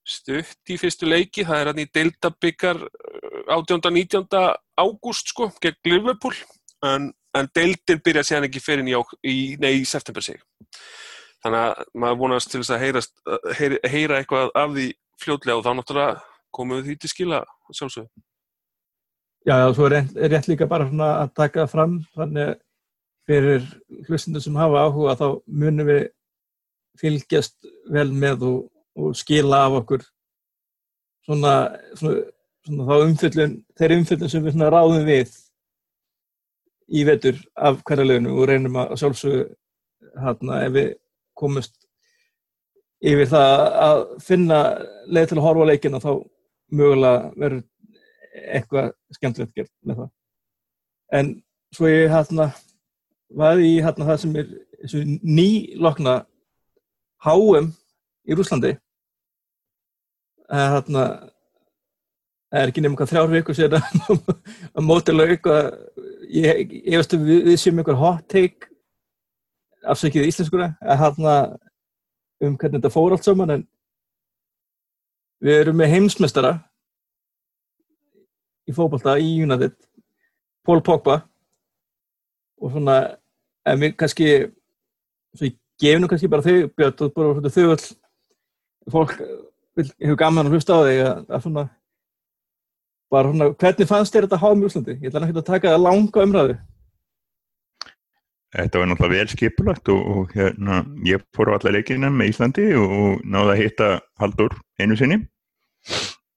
[0.08, 2.80] stutt í fyrstu leiki, það er hann í Delta byggar
[3.52, 3.92] 18.
[3.94, 4.26] 19.
[4.82, 6.36] ágúst sko, gegn Liverpool
[6.88, 10.42] en, en Deildin byrja séðan ekki fyrir í, í, nei, í september sig
[11.42, 13.14] þannig að maður vonast til þess að heyrast,
[13.58, 14.88] heyra, heyra eitthvað af því
[15.22, 16.20] fljótlega og þá náttúrulega
[16.54, 17.40] komum við því til skila
[17.72, 18.10] sjálfsög.
[19.48, 22.60] Já, já, svo er rétt, er rétt líka bara að taka fram þannig
[23.30, 23.66] fyrir
[24.10, 26.04] hlustundur sem hafa áhuga þá munum við
[27.02, 28.60] fylgjast vel með og,
[29.00, 30.04] og skila af okkur
[31.26, 31.54] svona,
[31.96, 32.24] svona,
[32.66, 35.36] svona þá umfyllun, þeir umfyllun sem við ráðum við
[36.92, 39.46] í vetur af hverja lögnu og reynum að sjálfsögðu
[40.20, 40.90] hérna ef við
[41.40, 41.78] komumst
[43.02, 44.60] yfir það að finna
[45.08, 46.12] leið til að horfa á leikina þá
[46.72, 47.64] mögulega verður
[48.32, 50.12] eitthvað skemmtilegt gert með það.
[51.12, 51.32] En
[51.76, 52.52] svo ég hérna
[53.36, 54.52] var í hérna það sem er
[54.82, 56.18] þessu nýlokna
[57.26, 57.72] HM
[58.28, 58.76] í Rúslandi
[60.52, 61.06] hérna
[62.52, 63.86] það er ekki nefnum hvað þrjár vikur sér að
[65.32, 65.70] eitthvað
[66.28, 68.72] ég, ég veist að við, við séum einhver hot take
[69.82, 71.36] afsökið íslenskura að hérna
[72.42, 73.64] um hvernig þetta fór allt saman en
[75.42, 76.54] við erum með heimsmestara
[78.70, 79.76] í fótbolta í United
[80.66, 81.22] Paul Pogba.
[82.62, 82.98] Og svona
[83.66, 84.30] en við kannski
[85.34, 87.88] svo ég gef nú kannski bara þau Björn, þau all
[88.90, 89.14] fólk
[89.78, 91.68] hefur gaman að hlusta á þig að, að svona
[93.12, 94.98] bara svona, hvernig fannst þér þetta háum í Úslandi?
[95.02, 96.58] Ég ætla ekki að taka það langa umræðu
[98.52, 102.66] Þetta var náttúrulega vel skipulagt og, og hérna, ég fór á alla leikina með Íslandi
[102.76, 103.88] og náði að hitta
[104.20, 105.22] Haldur einu sinni.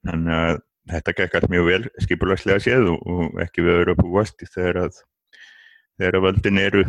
[0.07, 0.61] Þannig að
[0.93, 4.81] þetta gekk allt mjög vel skipulagslega séð og, og ekki við upp úr vasti þegar
[4.85, 5.01] að
[5.99, 6.85] þegar að völdin eru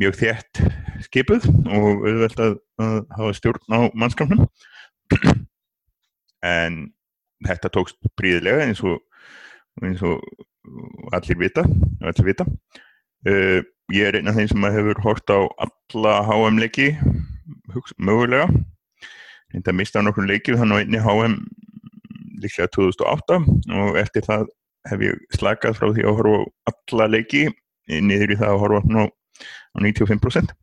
[0.00, 0.62] mjög þétt
[1.06, 4.46] skipuð og auðvelt að, að hafa stjórn á mannskapnum.
[6.46, 6.74] En
[7.42, 9.00] þetta tókst príðilega eins og,
[9.82, 10.20] eins og
[11.16, 11.64] allir vita,
[12.04, 12.46] allir vita.
[13.26, 16.92] Uh, ég er einn af þeim sem hefur hort á alla HM leiki
[17.98, 18.46] mögulega
[19.52, 21.36] reynda að mista nokkur leiki þannig á einni HM
[22.42, 23.38] líklega 2008
[23.80, 24.48] og eftir það
[24.90, 27.46] hef ég slakað frá því að horfa á alla leiki
[27.86, 29.04] niður í það að horfa á,
[29.76, 30.54] á 95%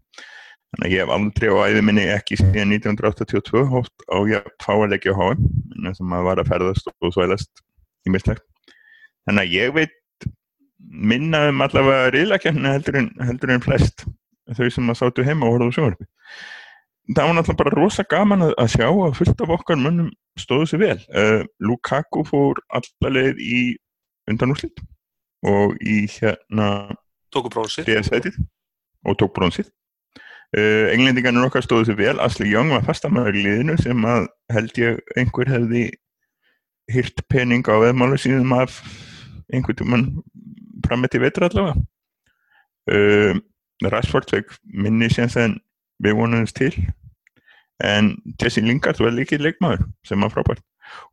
[0.73, 4.55] þannig að ég hef aldrei á æði minni ekki síðan 1982 hótt á ég að
[4.65, 7.63] fá að leiki á HM en þess að maður var að ferðast og svælast
[8.07, 8.45] í mislegt
[9.27, 9.99] þannig að ég veit
[10.83, 14.05] minna um allavega riðlakefni heldur, heldur en flest
[14.57, 16.09] þau sem að sátu heima og horfðu sjónvarpi
[17.11, 20.69] það var náttúrulega bara rosa gaman að, að sjá að fullt af okkar mönnum stóðu
[20.71, 20.99] sér vel.
[21.11, 23.75] Uh, Lukaku fór allaveg í
[24.31, 24.79] undanúslit
[25.43, 26.67] og í hérna
[27.33, 27.89] tóku brónsið
[29.03, 29.69] og tók brónsið
[30.57, 32.15] uh, englendingarnir okkar stóðu sér vel.
[32.23, 35.85] Asli Young var fastamæður í liðinu sem að held ég einhver hefði
[36.93, 38.81] hyrt pening á veðmálu síðan af
[39.53, 40.05] einhvern tíman
[40.85, 41.79] frammetti veitur allavega.
[42.91, 43.39] Uh,
[43.83, 45.57] Rashford vekk minni séns en
[46.03, 46.73] við vonumst til
[47.83, 50.61] en Jesse Lingard var líkið leikmaður sem var frábært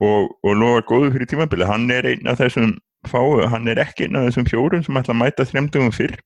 [0.03, 2.76] og, og loðar góðu fyrir tímabili hann er einn af þessum
[3.09, 6.18] fáu, hann er ekki einn af þessum fjórum sem ætla að mæta þremdugum fyrr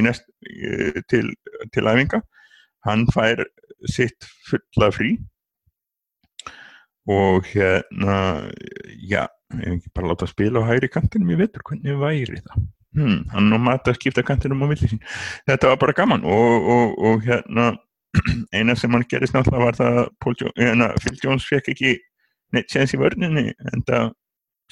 [0.00, 0.24] nest,
[1.12, 1.28] til,
[1.74, 2.22] til æfinga.
[2.86, 3.44] Hann fær
[3.90, 5.16] sitt fulla frí.
[7.10, 8.48] Og hérna
[9.10, 9.26] já,
[9.58, 12.68] ég hef ekki bara látað að spila á hægri kantinum, ég veitur hvernig væri það?
[12.92, 15.02] Hmm, hann og Mata skipta kantinum á milli sín.
[15.48, 16.24] Þetta var bara gaman.
[16.28, 17.72] Og, og, og hérna
[18.56, 21.94] eina sem hann gerist náttúrulega var það að hérna, Phil Jones fekk ekki
[22.52, 24.12] neitt séns í vörninni en það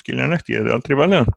[0.02, 1.32] skiljanlegt, ég hefði aldrei valið hann.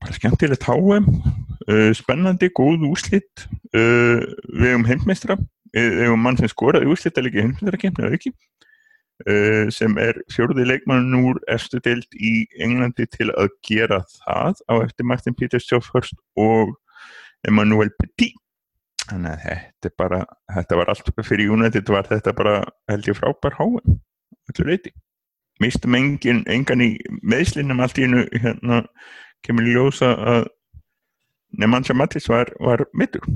[0.00, 1.49] Bara skemmtilegt uh,
[1.96, 5.36] spennandi, góð úslitt uh, við hefum heimmeistra
[5.74, 8.34] við hefum mann sem skoraði úslitt að líka heimmeistra kemna, eða ekki
[9.28, 14.74] Uh, sem er fjóruði leikmann úr efstu deilt í Englandi til að gera það á
[14.80, 16.72] eftir Martin Peters Sjófhörst og
[17.44, 18.32] Emmanuel Petit.
[19.02, 20.22] Þannig að þetta bara
[20.56, 22.54] þetta var allt fyrir United var þetta bara
[22.88, 24.00] held ég frábær háin
[24.48, 24.94] allur reyti
[25.60, 28.82] mistum engin, engan í meðslinnum allt í hennu hérna
[29.44, 30.48] kemur ljósa að
[31.58, 33.26] Nemanja Mattis var, var mittur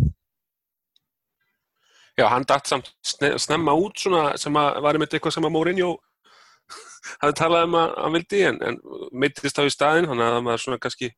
[2.15, 5.91] Já, hann dætt samt snemma út svona sem að var einmitt eitthvað sem að Mourinho
[7.23, 8.79] hafði talað um að hann vildi en, en
[9.25, 11.11] mittist á í staðin þannig að það var svona kannski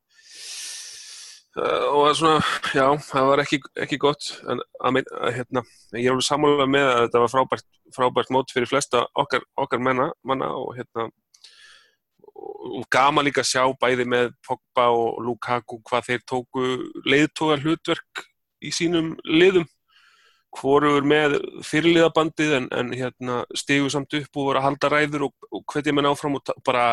[1.61, 2.41] uh, og svona,
[2.73, 6.89] já, það var ekki, ekki gott en að, að, hérna, ég er alveg sammála með
[6.89, 11.11] að þetta var frábært, frábært mót fyrir flesta okkar, okkar menna, manna og hérna
[12.37, 16.65] og gama líka að sjá bæði með Pogba og Lukaku hvað þeir tóku
[17.07, 18.23] leiðtógar hlutverk
[18.61, 19.67] í sínum liðum.
[20.57, 21.35] Hvorur með
[21.67, 25.93] fyrirliðabandið en, en hérna, stigu samt upp og voru að halda ræður og, og hvetja
[25.93, 26.85] menn áfram og bara,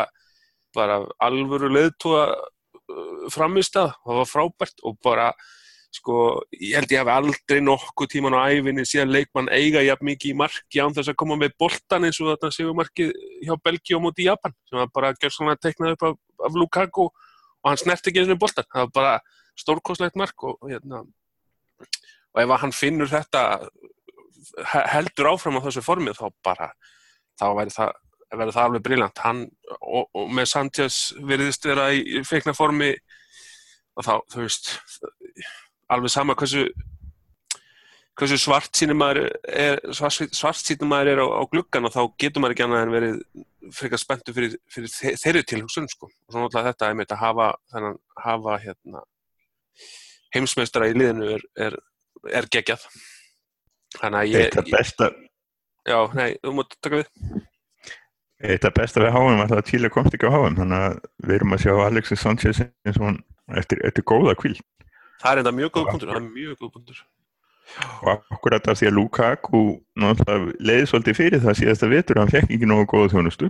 [0.75, 5.29] bara alvöru leðtúa uh, framist að, það var frábært og bara,
[5.95, 6.15] sko,
[6.57, 10.37] ég held ég hafi aldrei nokkuð tíman á æfinni síðan leikmann eiga jafn mikið í
[10.41, 13.13] marki án þess að koma með boltan eins og þarna séu markið
[13.45, 16.17] hjá Belgi og múti í Japan sem var bara gerð svona teiknað upp af,
[16.49, 19.13] af Lukaku og hann snert ekki eins og boltan, það var bara
[19.55, 21.03] stórkoslegt mark og hérna
[22.35, 23.45] og ef hann finnur þetta
[24.91, 26.71] heldur áfram á þessu formið þá bara
[27.39, 27.93] þá verður það,
[28.31, 29.43] það alveg brillant hann
[29.79, 32.91] og, og með Sanchez veriðist vera í feikna formi
[33.95, 34.73] og þá, þú veist
[35.91, 36.67] alveg sama hversu
[38.15, 42.43] hversu svart sínum maður er svart sínum maður er á, á gluggan og þá getur
[42.43, 43.17] maður ekki annað en verið
[43.75, 46.07] frekar spenntu fyrir, fyrir þeirri tilhugsun sko.
[46.07, 49.03] og svo náttúrulega þetta er með að hafa, þennan, hafa hérna,
[50.35, 51.77] heimsmeistara í liðinu er, er
[52.33, 52.85] er geggjað.
[53.99, 55.11] Þannig að ég Þetta besta
[55.85, 57.09] Já, nei, þú mútt taka við.
[58.41, 61.55] Þetta besta við háum er að Tíla komst ekki á háum þannig að við erum
[61.55, 63.19] að sjá Alexis Sanchez eins og hann
[63.61, 64.55] eftir, eftir góða kvíl
[65.21, 67.03] Það er enda mjög góð punktur, það er mjög góð punktur
[68.05, 69.61] og akkurat af því að Lukaku
[70.61, 73.49] leiði svolítið fyrir það síðast að vetur hann fekk ekki nógu góða þjónustu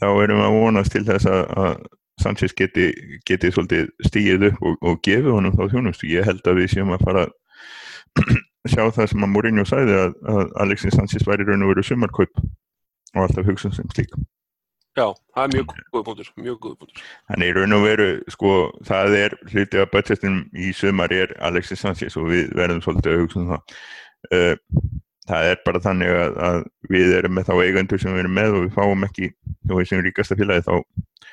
[0.00, 1.78] þá erum við að vonast til þess að, að
[2.18, 2.88] Sanchez geti,
[3.26, 6.08] geti svolítið stíið upp og, og gefið honum þá þjónustu.
[6.10, 8.32] Ég held að við séum að fara að
[8.72, 12.42] sjá það sem að Mourinho sagði að, að Alexis Sanchez væri raun og veru sumarkaup
[12.42, 14.16] og alltaf hugsun sem slík.
[14.98, 17.02] Já, það er mjög góð punktur, mjög góð punktur.
[17.30, 18.54] Þannig í raun og veru, sko,
[18.88, 23.22] það er hluti af budgetinum í sumar er Alexis Sanchez og við verðum svolítið að
[23.22, 23.76] hugsa um það.
[24.34, 24.88] Uh,
[25.28, 26.58] það er bara þannig að, að
[26.94, 29.30] við erum með þá eigandur sem við erum með og við fáum ekki,
[29.68, 31.28] þú veist sem ríkasta félagi, þá,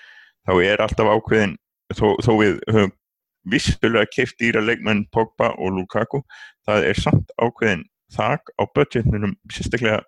[0.46, 1.58] þá er alltaf ákveðin,
[1.96, 2.94] þó, þó við höfum
[3.56, 6.22] vissulega keift dýra leikmenn Pogba og Lukaku,
[6.66, 10.02] það er samt ákveðin þak á budgetinum sérstaklega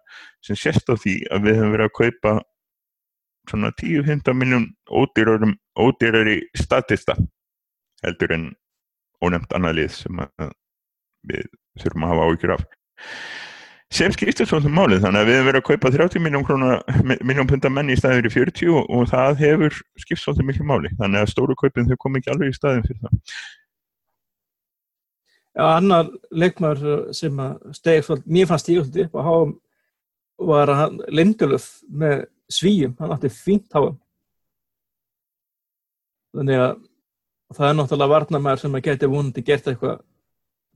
[0.46, 2.34] sem sérst á því að við höfum verið að kaupa
[3.50, 7.16] svona 10-15 miljón ódýrari statista
[8.06, 8.48] heldur en
[9.24, 10.24] ónefnt annað lið sem
[11.28, 11.50] við
[11.82, 12.66] þurfum að hafa áhyggjur af.
[13.98, 17.92] Sem skiptir svolítið málið þannig að við hefum verið að kaupa 30 miljón punta menn
[17.94, 21.56] í staðin fyrir 40 og, og það hefur skipt svolítið miklu máli þannig að stóru
[21.60, 23.22] kaupin þau kom ekki alveg í staðin fyrir það.
[25.58, 26.84] Já, annar leikmar
[27.18, 29.56] sem að steg, mér fannst ég upp á háum
[30.38, 33.98] var að Lindelöf með svíjum, hann átti fínt háum
[36.36, 36.76] þannig að
[37.56, 40.00] það er náttúrulega varnamæður sem að geti vonandi gert eitthvað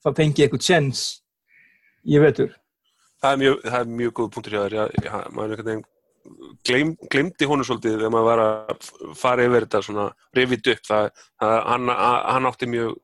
[0.02, 1.06] það fengi eitthvað tjens
[2.08, 2.58] ég veitur
[3.22, 5.90] Það er mjög, það er mjög góð punktur hjá þér maður einhvern veginn
[7.12, 10.06] glemdi honum svolítið þegar maður var að fara yfir þetta svona
[10.38, 10.82] revit upp.
[10.88, 11.08] Það,
[11.42, 12.96] það, hann, hann átti mjög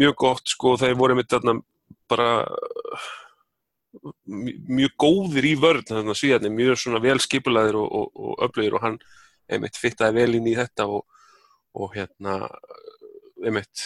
[0.00, 1.36] mjög gott sko þegar voru mitt
[2.12, 2.28] bara
[4.24, 8.76] mjög góðir í vörð þannig að svíðarnir, mjög svona vel skipulaðir og, og, og öflugir
[8.78, 8.96] og hann
[9.52, 11.04] einmitt fittaði vel inn í þetta og,
[11.76, 12.38] og hérna
[13.42, 13.84] einmitt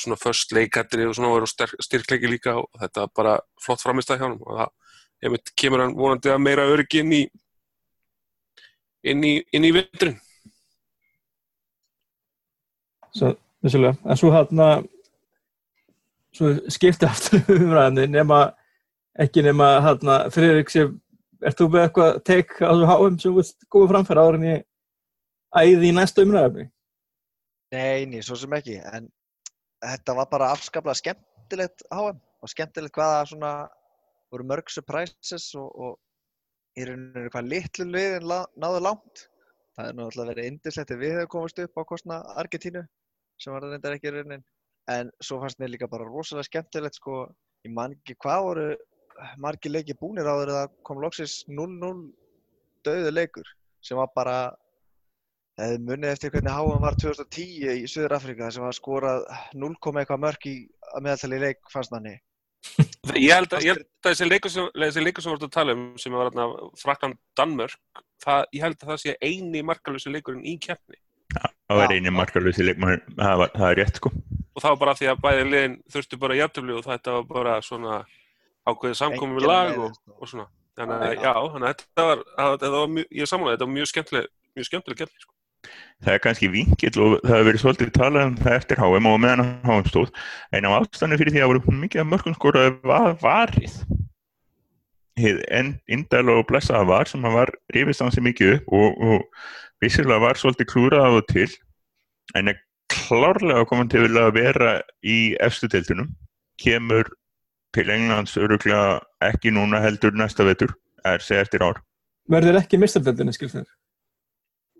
[0.00, 4.26] svona först leikættri og svona voru styrklegi líka og þetta bara flott framist að hjá
[4.26, 4.72] hann og það
[5.24, 7.22] einmitt kemur hann vonandi að meira öryggi inn í
[9.04, 10.18] inn í, inn í vindrin
[13.14, 13.28] Svo,
[13.62, 14.68] vissulega, en svo hérna
[16.34, 18.40] svo skipti aftur umræðinni nema
[19.20, 20.94] ekki nema hérna Friðrik sem,
[21.44, 24.64] ert þú með eitthvað teik á þessu háum sem vilt góða framfæra ára en ég
[25.54, 26.70] æði í næsta umræðinni?
[27.74, 29.08] Nei, ný, svo sem ekki, en
[29.84, 33.52] þetta var bara afskaplega skemmtilegt HM og skemmtilegt hvaða svona
[34.34, 39.28] voru mörg surprises og, og í rauninu hvað litlu liðin náðu langt.
[39.74, 42.84] Það er náttúrulega verið indislegt við hefum komast upp á kostna Argentínu
[43.42, 44.44] sem var reyndar ekki raunin.
[44.90, 47.24] En svo fannst mér líka bara rosalega skemmtilegt sko,
[47.66, 48.66] ég man ekki hvað voru
[49.40, 51.94] margi leiki búnir á þeirra það kom loksins 0-0
[52.84, 53.48] döðu leikur
[53.84, 54.36] sem var bara
[55.60, 60.22] eða munið eftir hvernig háan var 2010 í Suður Afrika sem var skorað 0, eitthvað
[60.24, 60.54] mörg í
[61.00, 62.16] meðaltali leik fannst manni.
[63.14, 64.68] Ég held að, ég held að þessi leikur sem,
[65.04, 68.92] leikur sem við vorum að tala um sem var frakkan Danmörk það, ég held að
[68.92, 70.98] það sé eini markalösi leikurinn í keppni.
[71.34, 74.12] Það var eini markalösi leik það, það er rétt sko.
[74.54, 77.54] Og það var bara því að bæði liðin þurftu bara jæftöfli og þetta var bara
[77.64, 78.00] svona
[78.68, 80.16] ákveðið samkomið við lag og, sko.
[80.18, 80.48] og svona.
[80.74, 83.90] Þannig að já, þannig að þetta var, þetta var mjög, ég samanlega, þetta var mjög
[83.90, 85.32] skemmtileg mjög skemmtileg keppni sko.
[86.04, 89.20] Það er kannski vinkill og það hefur verið svolítið talað um það eftir HM og
[89.22, 90.10] meðan HM stóð.
[90.52, 93.78] En á ástæðinu fyrir því að voru mikið af mörgum skoraði var varið?
[95.54, 100.40] En indæl og blessaða var sem var rifist hansi mikið upp og, og vissilega var
[100.40, 101.48] svolítið klúrað á og til
[102.34, 104.72] en er klárlega til að vera
[105.02, 106.10] í efstuteltunum
[106.60, 107.08] kemur
[107.74, 111.82] til Englands öruglega ekki núna heldur næsta vetur er segja eftir ár.
[112.30, 113.66] Verður ekki mistardeltunni skilfnir?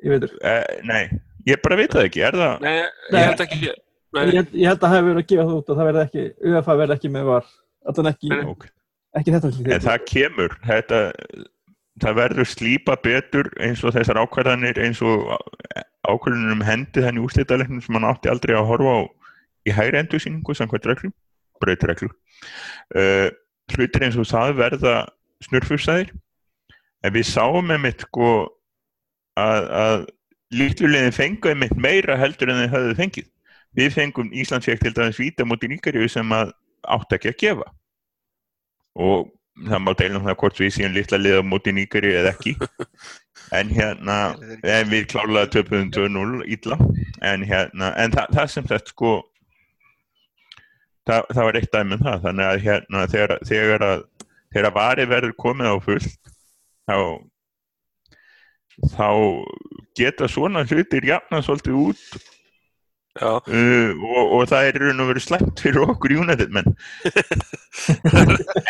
[0.05, 1.09] ég veitur uh, Nei,
[1.49, 2.55] ég bara veit það ekki, er það?
[2.65, 2.77] Nei,
[3.15, 5.81] ég held ekki ég, ég held að það hefur verið að gefa það út og
[5.81, 7.51] það verði ekki, UFA verði ekki með var.
[7.85, 8.73] Alltaf ekki, okay.
[9.21, 11.01] ekki þetta En það kemur þetta,
[12.05, 15.27] það verður slípa betur eins og þessar ákvæðanir eins og
[16.05, 19.01] ákvæðunum um hendi þannig úrslítalegnum sem mann átti aldrei að horfa á
[19.65, 21.15] í hægri endursýningu samkvæmt reglum,
[21.65, 23.29] breytireglum uh,
[23.75, 24.97] hlutir eins og það verða
[25.47, 26.13] snurfusæðir
[27.05, 28.31] en við sáum með mitt sko
[29.41, 30.05] að, að
[30.55, 33.31] líklulegin fengu einmitt meira heldur en þeir hafðu fengið.
[33.75, 36.53] Við fengum Íslandsfjökt til dæmis víta mútið nýgarju sem að
[36.95, 37.67] átt ekki að gefa.
[38.95, 39.33] Og
[39.67, 42.57] það má deilum það hvort við síðan litla liða mútið nýgarju eða ekki.
[43.55, 44.15] En hérna
[44.65, 46.79] en við klálaði 2.0 ítla
[47.23, 49.11] en hérna en það, það sem þetta sko
[51.09, 54.05] það, það var eitt dæmum það þannig að hérna þegar, þegar að
[54.55, 56.33] þegar að vari verður komið á fullt
[56.85, 56.97] þá
[58.95, 59.09] þá
[59.99, 62.05] geta svona hlutir jafna svolítið út
[63.23, 66.73] uh, og, og það er raun og verið slæmt fyrir okkur United menn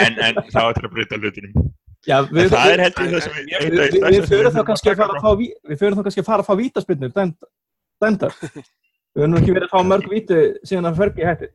[0.04, 1.72] en, en þá ætlar að breyta hlutinum
[2.04, 5.14] Já, við, það er heldur það sem við, við, við förum þá kannski að fara
[5.16, 8.34] að fá við förum þá kannski að fara að fá vítaspinnur dæmdar.
[9.14, 11.48] Við höfum nú ekki verið að fá mörg víti síðan að fergi hætti.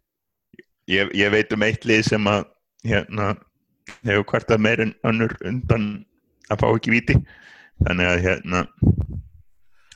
[0.89, 2.47] Ég, ég veit um eitt lið sem að
[2.87, 3.33] hérna,
[4.07, 5.89] hefur kvartað meir en önnur undan
[6.49, 7.19] að fá ekki víti.
[7.85, 8.63] Þannig að hérna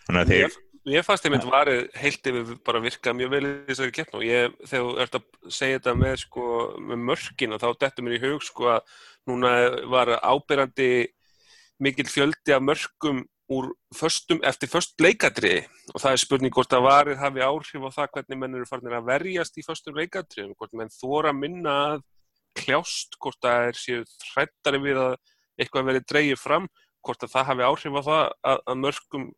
[0.06, 3.94] þannig að þeir Ég, fannst einmitt varið heilt yfir bara virka mjög vel í þessari
[3.96, 6.48] keppn og ég, þegar þú ert að segja þetta með, sko,
[6.90, 8.98] með mörkina þá dettur mér í hug sko að
[9.32, 9.52] núna
[9.94, 10.90] var ábyrrandi
[11.88, 13.24] mikil fjöldi af mörkum
[13.96, 18.12] föstum, eftir föst leikadriði og það er spurning hvort að varið hafi áhrif á það
[18.16, 22.06] hvernig menn eru farinir að verjast í föstum leikadriðum, hvort menn þóra minna að
[22.58, 25.16] kljást, hvort það er séu hrættari við að
[25.60, 26.68] eitthvað verið dreigið fram,
[27.04, 28.24] hvort að það hafi áhrif á það
[28.54, 29.32] að, að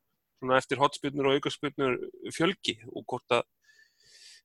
[0.45, 1.99] svona eftir hotspilnur og aukarspilnur
[2.36, 3.45] fjölgi og hvort að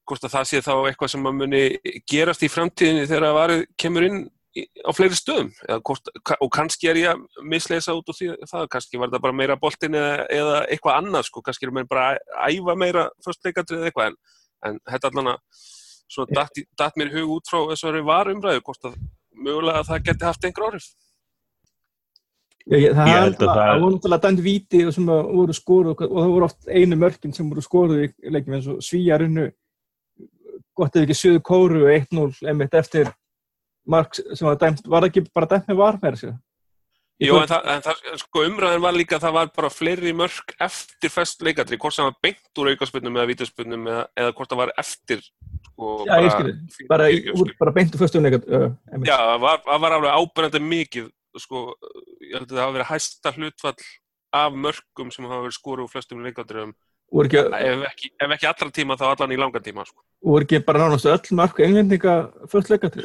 [0.08, 1.62] hvort að það sé þá eitthvað sem að muni
[2.08, 4.20] gerast í framtíðinni þegar að varið kemur inn
[4.58, 5.50] á fleiri stöðum?
[5.68, 6.08] Eða hvort,
[6.40, 9.56] og kannski er ég að misleisa út úr því það, kannski var það bara meira
[9.60, 13.90] boltin eða, eða eitthvað annað sko, kannski er mér bara að æfa meira fyrstleikandri eða
[13.92, 14.16] eitthvað en,
[14.70, 15.62] en þetta allan að
[16.10, 18.98] svona datt, datt mér í hug út frá þessari varumræðu hvort að
[19.38, 20.88] mögulega það geti haft einhver áhrif.
[22.70, 25.54] Ég, ég, það Ég held að það- voru náttúrulega dæmt víti og sem að voru
[25.56, 29.46] skoruð og það voru oft einu mörkin sem voru skoruð í leikjum eins og svíjarinu
[30.76, 33.08] gott ef ekki söðu kóru 1-0 einmitt eftir
[33.88, 36.32] mark sem var dæmt, var ekki bara dæmt með var með þessu?
[37.20, 40.54] Jó, en það, en það, sko, umræðin var líka að það var bara fleiri mörk
[40.64, 44.60] eftir fest leikandri, hvort sem var beint úr aukarspilnum eða vítaspilnum eða, eða hvort það
[44.62, 46.86] var eftir sko, Já, ég skil þið.
[46.88, 48.70] bara, úr, bara beint úr föstum leikand uh,
[49.04, 51.10] Já, það var, var alveg ábyrjandi mikið
[51.44, 51.66] sko,
[52.24, 53.90] ég held að það hafa verið hæsta hlutfall
[54.40, 56.24] af mörkum sem hafa verið skoru úr flestum
[57.10, 60.02] voru ekki, ef ekki, ef ekki allra tíma þá allan í langan tíma sko.
[60.24, 62.16] voru ekki bara nánast öll mörk englendinga
[62.50, 63.00] föst leikand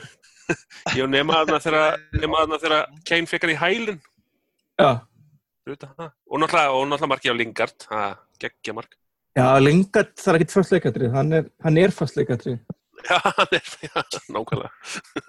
[0.96, 4.00] Ég nema þarna þegar nema þarna þegar Kane fekk hann í hælinn.
[4.76, 4.92] Já,
[5.66, 6.12] það.
[6.30, 7.90] og náttúrulega, og náttúrulega markið á Lingard.
[8.44, 8.96] Geggja mark.
[9.36, 12.56] Já Lingard það er ekkit föst leikandri, hann er, hann er föst leikandri
[13.10, 14.70] Já, hann er, já, nákvæmlega.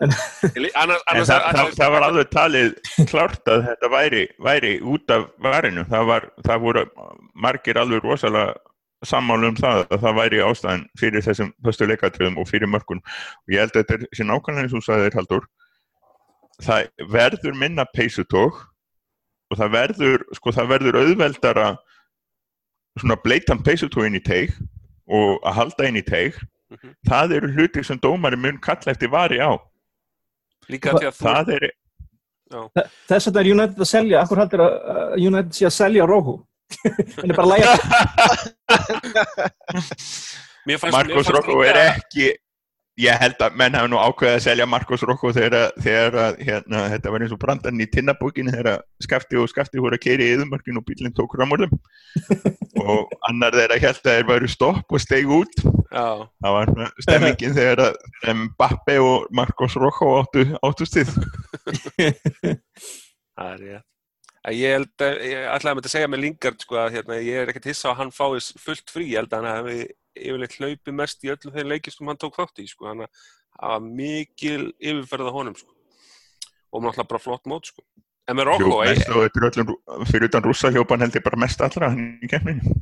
[0.00, 2.76] En- annars, annars, það, það, það var alveg talið
[3.10, 5.84] klárt að þetta væri, væri út af varinu.
[5.90, 6.84] Það, var, það voru
[7.46, 8.54] margir alveg rosalega
[9.04, 13.02] sammálu um það að það væri ástæðan fyrir þessum föstu leikatriðum og fyrir mörkun.
[13.44, 15.46] Og ég held að þetta er sér nákvæmlega eins og þú sagðir Haldur.
[16.64, 18.62] Það verður minna peysutók
[19.52, 21.68] og það verður, sko, það verður auðveldara
[22.96, 24.56] svona bleitan peysutókin í teig
[25.06, 26.38] og að halda inn í teig.
[26.72, 26.96] Mhm.
[27.06, 29.54] Það eru hlutir sem dómari mun kalla eftir vari á.
[30.68, 31.70] líka því að þú Það er,
[33.06, 36.36] Þess vegna er United að selja, akkur haldur að United sé að selja Róhu
[37.16, 37.50] hann er bara
[40.82, 42.32] fannst Rocco líka- er ekki
[42.96, 46.84] ég held að menn hafa nú ákveðið að selja Marcos Rocco þegar, þegar að, hérna,
[46.94, 50.36] þetta var eins og brandan í tinnabókinu þegar skafti og skafti voru að keiri í
[50.36, 51.74] yðumörkinu og bílinn tók ramurðum
[52.86, 55.60] og annar þeirra held að þeir væru stopp og steig út.
[55.92, 56.72] Já, það var
[57.04, 57.84] stemmingin þegar
[58.58, 61.12] Bappe og Marcos Rocco áttu, áttu stið
[63.36, 63.95] það er rétt
[64.46, 67.20] að ég held að, ég ætlaði að mynda að segja með Lingard sko að hérna,
[67.26, 69.78] ég er ekkert hissa að hann fáið fullt frí, ég held að hann hafi
[70.16, 73.78] yfirleitt hlaupið mest í öllum þeir leikist sem hann tók þátt í sko, hann hafa
[73.84, 75.72] mikil yfirferð á honum sko.
[76.72, 77.84] Og náttúrulega bara flott mót sko.
[78.26, 82.30] En með er öllum fyrir utan rússa hljópan held ég bara mest allra hann í
[82.30, 82.74] kemninu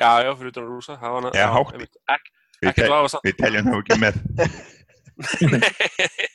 [0.00, 1.74] já, já, fyrir utan Rúsa hann, Já, hátt.
[2.08, 2.30] ek,
[2.60, 4.14] við teljum það ekki með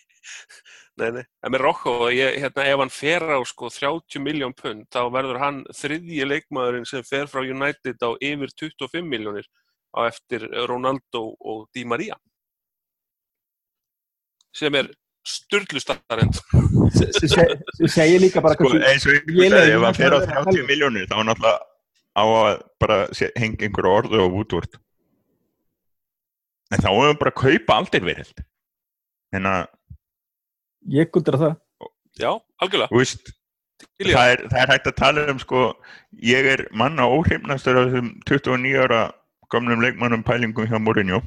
[0.95, 1.65] Nei, nei, en með
[2.15, 6.87] ég, hérna, ef hann fer á sko 30 miljón pund, þá verður hann þriðji leikmaðurinn
[6.87, 9.49] sem fer frá United á yfir 25 miljónir
[9.91, 12.15] á eftir Ronaldo og Di Maria.
[14.55, 14.87] Sem er
[15.25, 16.39] sturlu starrend.
[16.95, 20.67] sem segir líka bara sko, eins og ykkur ef hann fer á náttúrulega 30 helviti.
[20.69, 21.59] miljónir þá er náttúrulega
[22.15, 22.97] á að bara
[23.35, 24.77] hengja einhverju orðu á Woodward
[26.71, 28.43] en þá hefur bara að kaupa aldir verild
[29.35, 29.65] en að,
[30.93, 31.55] ég guldur að það.
[32.21, 32.31] Já,
[32.63, 33.01] algjörlega.
[33.99, 35.63] í það er, það er hægt að tala um sko,
[36.23, 39.01] ég er manna óhrifnastur af þessum 29 ára
[39.53, 41.21] gamlum leikmannum pælingum hjá Mourinho.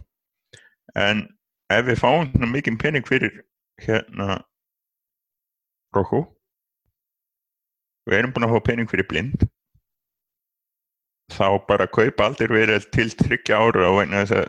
[0.97, 1.27] En
[1.73, 3.43] ef við fáum mikið pening fyrir
[3.85, 4.41] hérna
[5.95, 6.25] Rokku
[8.09, 9.47] við erum búin að fá pening fyrir blind
[11.33, 14.47] þá bara kaupa aldir verið til tryggja ára og vegna þess að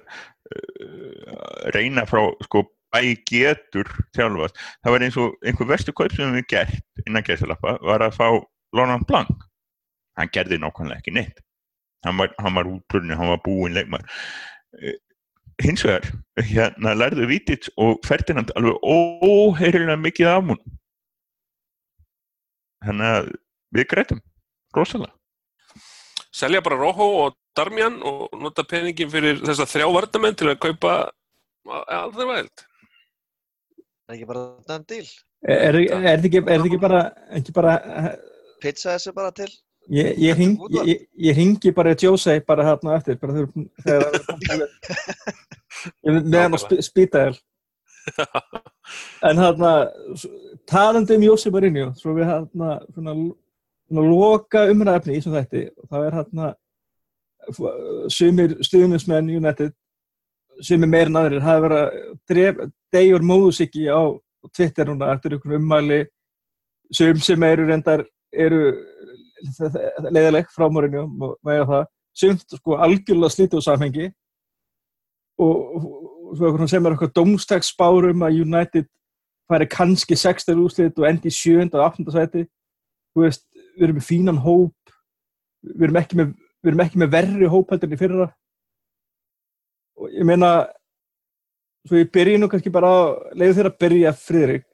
[0.55, 2.63] uh, reyna frá sko
[2.93, 7.77] bæ getur þjálfast það var eins og einhver verstu kaup sem við gert innan gæsalappa
[7.85, 8.27] var að fá
[8.77, 9.45] Lonan Blanc.
[10.19, 11.39] Hann gerði nákvæmlega ekki neitt.
[12.05, 14.05] Hann var, var útbrunni, hann var búinn leikmar
[15.63, 16.05] hins vegar
[16.39, 20.61] hérna lærðu Vítits og Ferdinand alveg óheirilega mikið af hún
[22.85, 23.29] þannig að
[23.75, 24.21] við grætum.
[24.75, 25.11] Rosalega.
[26.31, 30.93] Selja bara Rojo og Darmian og nota peningin fyrir þessa þrjá varnamenn til að kaupa
[31.67, 32.65] allir væld.
[34.09, 35.09] Það er ekki bara dæm díl.
[35.45, 37.01] Er, er, er þetta ekki, er þetta ekki bara,
[37.37, 37.73] ekki bara
[38.59, 39.49] Pizza þessu bara til.
[39.93, 40.55] ég, ég, hring,
[40.87, 44.65] ég, ég- ringi bara í Jose bara hérna eftir, bara þegar, þegar það er komið
[46.09, 47.37] Ég er með hann á sp spýtaðil.
[49.29, 49.71] En hérna,
[50.73, 53.13] talandi um Jose Mourinho, svo við hérna, svona,
[53.85, 56.49] svona loka umræðefni í þessum þætti, og það er hérna,
[58.17, 59.77] sumir stuðnismenn United,
[60.65, 61.81] sumir meir en aðrir, hafa
[62.29, 64.01] verið að degjur móðusíki á
[64.55, 66.03] Twitter núna eftir ykkur ummæli,
[66.95, 68.73] sum sem eru reyndar, eru
[70.09, 71.05] leiðileg frá Mourinho,
[71.45, 71.89] með það,
[72.19, 74.07] sumt sko algjörlega slítið úr samhengi
[75.39, 75.83] og,
[76.29, 78.89] og eitthvað sem er eitthvað domstagsspárum að United
[79.49, 81.69] færi kannski 60 úrslit og endi í 7.
[81.71, 82.05] og 8.
[82.13, 82.45] sæti
[83.17, 83.45] veist,
[83.77, 84.93] við erum með fínan hóp
[85.63, 88.29] við erum ekki með, við erum ekki með verri hóp heldur en í fyrra
[89.99, 90.51] og ég meina
[91.87, 92.91] svo ég byrji nú kannski bara
[93.37, 94.67] leiðu þér að byrja Friðrik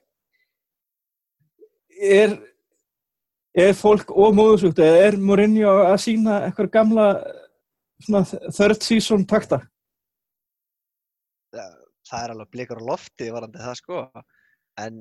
[1.96, 2.36] er
[3.56, 7.06] er fólk og móðusugt eða er Mourinho að sína eitthvað gamla
[8.04, 9.62] svona third season takta
[12.06, 14.00] Það er alveg blikar á lofti varandi það sko.
[14.78, 14.98] En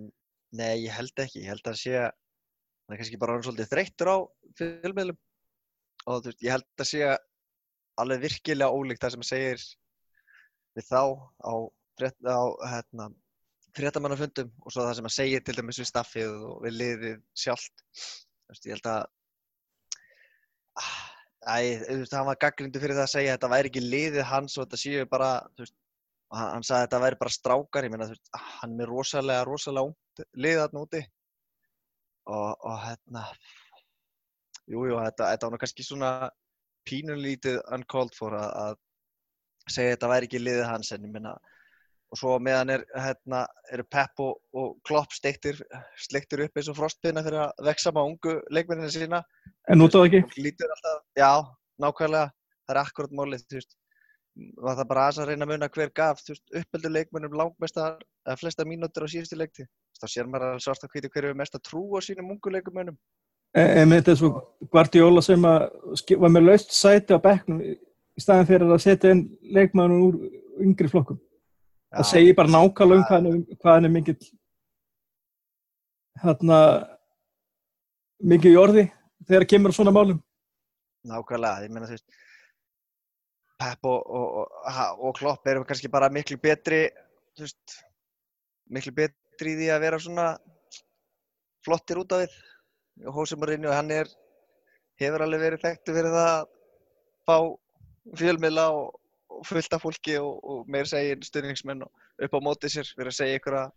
[0.55, 1.43] nei, ég held ekki.
[1.43, 4.17] Ég held að hann sé, hann er kannski bara orðinn svolítið þreyttur á
[4.59, 5.19] fjölmiðlum.
[6.05, 7.11] Og þú veist, ég held að sé
[8.01, 9.67] alveg virkilega ólíkt það sem segir
[10.75, 11.01] við þá
[11.41, 11.53] á,
[11.99, 13.09] frétt, á hérna,
[13.75, 17.85] fréttamannafundum og svo það sem hann segir til dæmis við staffið og við liðið sjálft.
[18.65, 19.05] Ég held að
[20.81, 20.95] ah,
[21.45, 21.57] Æ,
[22.09, 24.79] hann var gaggrindu fyrir það að segja að þetta væri ekki liðið hans og þetta
[24.81, 25.27] séu bara,
[25.59, 25.75] veist,
[26.33, 28.89] hann, hann sagði að þetta væri bara strákar, ég meina, þú veist, ah, hann er
[28.89, 31.01] rosalega, rosalega ungt lið þarna úti
[32.25, 33.23] og, og hérna,
[34.65, 36.11] jú, jú, þetta, þetta var kannski svona
[36.89, 38.81] pínulítið uncalled for að, að
[39.73, 41.35] segja að þetta væri ekki liðið hans, en ég meina,
[42.11, 45.63] og svo meðan er, hérna, eru Pep og, og Klopp sleiktir
[46.45, 49.23] upp eins og frostpinna fyrir að vexa með ungu leikmennina sína
[49.69, 50.21] en nú tóð ekki
[50.67, 51.31] alltaf, já,
[51.81, 52.29] nákvæmlega,
[52.65, 53.75] það er akkurat málið, þú veist,
[54.35, 57.99] var það bara aðeins að reyna að muna hver gaf, þú veist, uppeldu leikmönnum langmestar,
[58.27, 59.65] eða flesta mínútur á síðustu leikti.
[59.95, 62.97] Þá sér maður að hvíti hverju er mest að trú á sínum ungu leikmönnum.
[63.55, 64.31] en, en þetta er svo
[64.71, 65.69] Guardiola sem að
[66.19, 67.61] var með laust sæti á bekknum
[68.15, 71.19] í staðin fyrir að setja inn leikmannum úr yngri flokkum.
[71.95, 74.19] Það segir bara nákvæmlega um hvað hvað hann er mikill
[76.23, 76.59] hérna
[78.23, 78.85] mikið í orði
[79.27, 80.21] þegar kemur svona málum.
[81.05, 82.21] Nákvæmlega, ég meina þú veist,
[83.55, 86.89] Pep og, og, og, og Klopp eru kannski bara miklu betri,
[87.39, 87.77] veist,
[88.67, 90.25] miklu betri í því að vera svona
[91.65, 92.35] flottir út af við.
[93.05, 94.09] Og Jose Mourinho, hann er,
[94.99, 96.51] hefur alveg verið þekktu fyrir það að
[97.27, 97.37] fá
[98.19, 98.99] fjölmiðla og,
[99.33, 103.19] og fullt af fólki og, og meir segir stuðningsmenn upp á móti sér fyrir að
[103.19, 103.73] segja ykkur að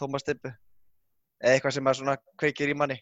[0.00, 0.52] Tómas Stibbi.
[1.40, 2.98] Eða eitthvað sem að svona kveikir í manni.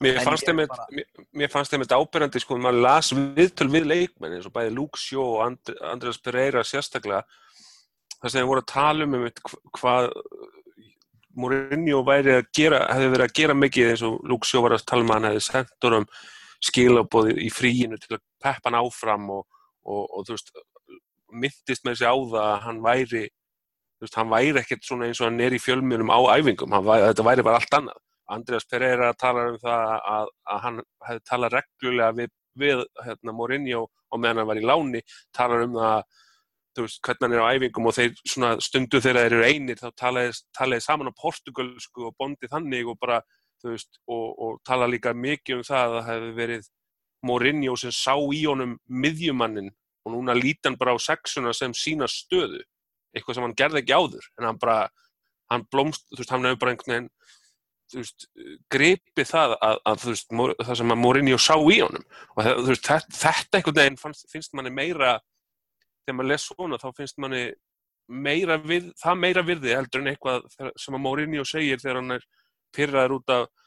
[0.00, 4.54] Mér fannst er þeim þeim þetta ábyrjandi sko, maður las viðtöl við leikmenn eins og
[4.54, 7.20] bæði Luke Shaw og And Andreas Pereira sérstaklega
[8.16, 9.28] þar sem þeir voru að tala um
[9.76, 10.08] hvað
[11.40, 14.86] Mourinho væri að gera, hefði verið að gera mikið eins og Luke Shaw var að
[14.88, 16.08] tala um að hann hefði sendt honum
[16.70, 20.52] skilabóði í fríinu til að peppa hann áfram og, og, og þú veist,
[21.30, 25.20] myndist með þessi á það að hann væri þú veist, hann væri ekkert svona eins
[25.20, 28.00] og hann er í fjölmjölum á æfingum, væri, þetta væri bara allt annað.
[28.30, 33.84] Andreas Pereira talar um það að, að hann hefði talað reglulega við, við hérna, Mourinho
[33.86, 35.02] og meðan hann var í láni,
[35.36, 36.04] talar um það
[36.76, 39.88] þú veist, hvernig hann er á æfingum og þeir stundu þegar þeir eru einir þá
[39.98, 43.20] talaði, saman á portugalsku og bondið þannig og bara
[43.60, 46.70] þú veist, og, og tala líka mikið um það að það hefði verið
[47.26, 49.70] Mourinho sem sá í honum miðjumannin
[50.06, 52.62] og núna líti hann bara á sexuna sem sína stöðu.
[53.14, 54.76] Eitthvað sem hann gerði ekki áður en hann bara,
[55.52, 57.10] hann blómst þú veist, hann hefur bara einhvern veginn
[57.90, 58.28] þú veist,
[58.70, 62.06] gripi það að, að þú veist, það sem að Mourinho sá í honum.
[62.36, 65.16] Og það, þú veist, þetta, þetta einhvern veginn fannst, finnst manni meira
[66.04, 67.42] þegar maður les svona þá finnst manni
[68.10, 70.46] meira við, það meira virði heldur en eitthvað
[70.80, 72.24] sem að Mourinho segir þegar hann er
[72.74, 73.59] pyrraður út af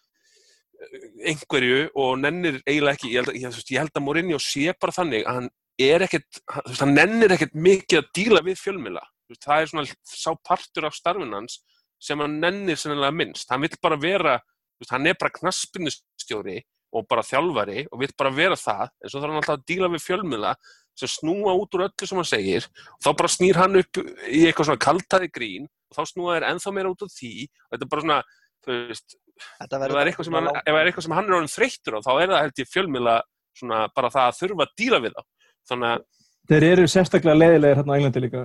[1.29, 4.95] einhverju og nennir eiginlega ekki, ég held, ég, veist, ég held að Mourinho sé bara
[4.95, 5.49] þannig að hann
[5.81, 9.03] er ekkert, hann- hann nennir ekkert mikið að díla við fjölmila
[9.41, 11.61] það er svona sá partur af starfinn hans
[12.03, 13.49] sem hann nennir sennilega minnst.
[13.49, 14.35] Hann vill bara vera,
[14.79, 16.59] veist, hann er bara knaspinnustjóri
[16.93, 19.89] og bara þjálfari og vill bara vera það, en svo þarf hann alltaf að díla
[19.93, 20.51] við fjölmila
[20.99, 22.67] sem snúa út úr öllu sem hann segir.
[22.99, 26.47] Og þá bara snýr hann upp í eitthvað svona kaltaði grín og þá snúa þeir
[26.51, 27.33] ennþá meira út úr því.
[27.49, 28.19] Og þetta er bara svona,
[28.63, 29.17] þú veist
[29.63, 31.53] ef verður það er eitthvað sem hann, ef það er eitthvað sem hann er orðin
[31.53, 33.15] þreyttur á þá er það held ég fjölmila
[33.57, 35.23] svona bara það að þurfa að díla við þá.
[35.71, 36.05] Þannig að
[36.43, 38.43] Þeir eru sérstaklega leiðilegir hérna á Englandi líka.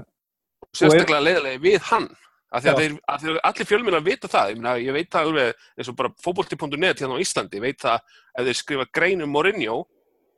[0.76, 2.08] sérstaklega leiðilegi við hann
[2.48, 4.50] af því að, þeir, að þeir, allir fjölmjölar vita það.
[4.52, 7.80] Ég, meina, ég veit það alveg eins og bara fótbolti.net hérna á Íslandi, ég veit
[7.82, 7.98] það
[8.38, 9.78] ef þeir skrifa grein um Mourinho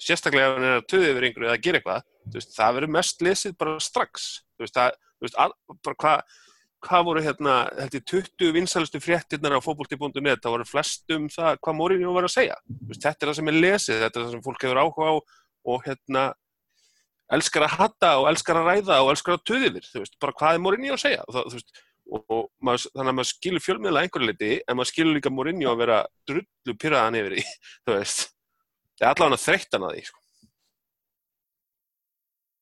[0.01, 2.95] sérstaklega ef hann er að töði yfir einhverju eða að gera eitthvað veist, það verður
[2.97, 4.29] mest lesið bara strax.
[4.57, 6.39] Þú veist, það, þú veist að, bara hvað
[6.85, 11.59] hvað voru hérna, held ég 20 vinsælustu fréttirnar á fótbolti.net það voru flest um það
[11.61, 12.57] hvað Mourinho var að segja.
[12.89, 15.15] Veist, þetta er það sem er lesið, þetta er það sem fólk hefur áhuga á
[15.71, 16.25] og hérna
[17.37, 20.37] elskar að hatta og elskar að ræða og elskar að töði yfir, þú veist, bara
[20.41, 21.27] hvað er Mourinho að segja?
[21.31, 25.19] Það, veist, og, og maður, þannig að maður skilur fjölmiðla einhverju liti en maður skilur
[25.19, 26.01] líka Mourinho að vera
[26.31, 27.45] drullu pyrraðan yfir því,
[27.85, 28.25] þú veist.
[29.01, 30.20] Það er allavega þreyttan að því sko.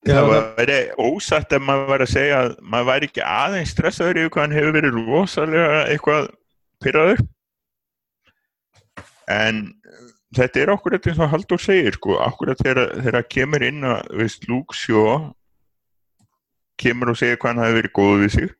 [0.06, 4.30] Það væri ósætt ef maður væri að segja að maður væri ekki aðeins stressaður yfir
[4.34, 6.28] hvað hann hefur verið rosalega eitthvað
[6.84, 7.24] pyrraður.
[9.28, 9.58] En
[10.38, 14.14] þetta er okkur eins og Haldur segir, sko, okkur þegar þegar það kemur inn að,
[14.20, 15.18] veist, Luke Shaw
[16.78, 18.56] kemur og segir hvað hann hafi verið góð við sig.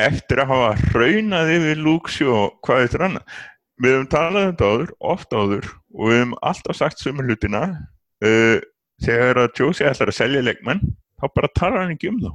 [0.00, 3.38] Eftir að hafa hraunað yfir Luke Shaw hvað er annað.
[3.80, 7.62] Við höfum talað um þetta áður, oft áður og við höfum alltaf sagt sömur hlutina
[8.24, 8.58] uh,
[9.04, 10.82] þegar að Josie ætlar að selja leikmenn
[11.20, 12.30] þá bara talar hann ekki um þá.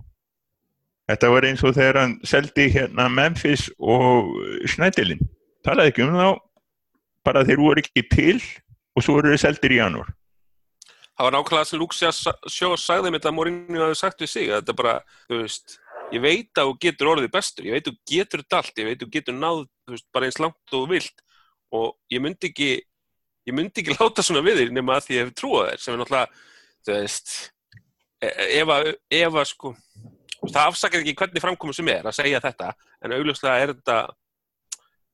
[1.06, 4.32] Þetta var eins og þegar hann seldi hérna Memphis og
[4.74, 5.22] Snædilin
[5.66, 6.30] talaði ekki um þá
[7.26, 8.38] bara þeir voru ekki til
[8.96, 10.10] og svo voru þeir seldir í janúar.
[11.16, 11.96] Það var nákvæmlega sem Luke
[12.52, 14.96] Sjó sagði með þetta að Mourinho hafi sagt við sig að þetta bara,
[15.30, 15.78] þú veist
[16.14, 18.98] ég veit að þú getur orðið bestur, ég veit að þú getur allt, ég veit
[18.98, 21.24] að þú getur náð þú veist, bara eins langt og vilt.
[21.76, 22.70] Og ég myndi ekki
[23.46, 25.96] ég myndi ekki láta svona við þér nema að því ég hef trúað þér sem
[25.96, 26.44] er náttúrulega,
[26.86, 27.34] þú veist
[28.26, 29.74] ef að, ef að sko
[30.46, 32.72] það afsakar ekki hvernig framkomur sem er að segja þetta,
[33.02, 33.98] en augljóslega er þetta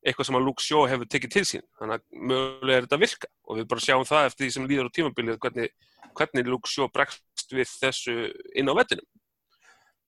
[0.02, 3.04] eitthvað sem að Luke Shaw hefur tekið til sín, þannig að mögulega er þetta að
[3.04, 3.28] virka.
[3.46, 5.74] Og við bara sjáum það eftir því sem líður á tímabilið hvernig,
[6.18, 8.16] hvernig Luke Shaw bregst við þessu
[8.58, 9.08] inn á vettinum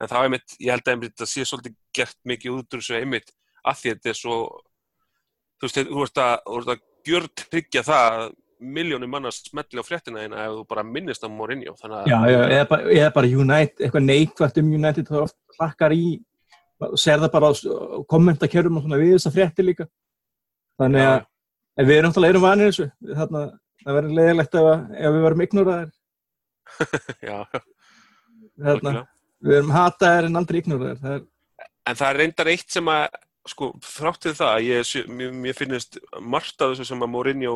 [0.03, 2.83] en það er einmitt, ég held að einmitt þetta sé svolítið gert mikið út úr
[2.83, 3.33] þessu einmitt
[3.63, 4.37] að því þetta er svo
[5.61, 6.33] þú veist, þú ert að,
[6.73, 8.33] að gjör tryggja það að
[8.63, 12.19] miljónum manna smelli á fréttina eina ef þú bara minnist á Mourinho þannig að Já,
[12.31, 16.05] já, eða bara, eða bara United, eitthvað neikvægt um United þá oft klakkar í
[16.83, 17.53] og ser það bara á
[18.11, 19.85] kommentakjörum og svona við þessa frétti líka.
[20.81, 21.19] Þannig að
[21.79, 22.87] en við erum náttúrulega erum vanir þessu.
[23.13, 23.43] Þarna,
[23.83, 25.91] það verður leiðilegt ef, að- ef við verum ignoraðir.
[27.29, 29.05] Já, þarna, algjörlega.
[29.47, 30.99] við erum hataðir en aldrei ignoraðir.
[31.03, 31.23] Það er,
[31.91, 33.05] en það er reyndar eitt sem að
[33.53, 37.55] sko, þráttið það, ég, mér, mér finnist margt af þessu sem að Mourinho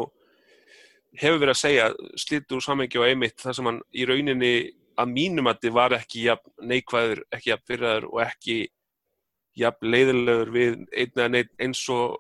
[1.18, 1.88] hefur verið að segja
[2.20, 4.54] slítur úr samengi og einmitt þar sem hann í rauninni
[4.98, 8.58] að mínum að þið var ekki jafn neikvæður, ekki jafn fyrraður og ekki
[9.58, 12.18] jafn leiðilegur við einn eða neitt eins og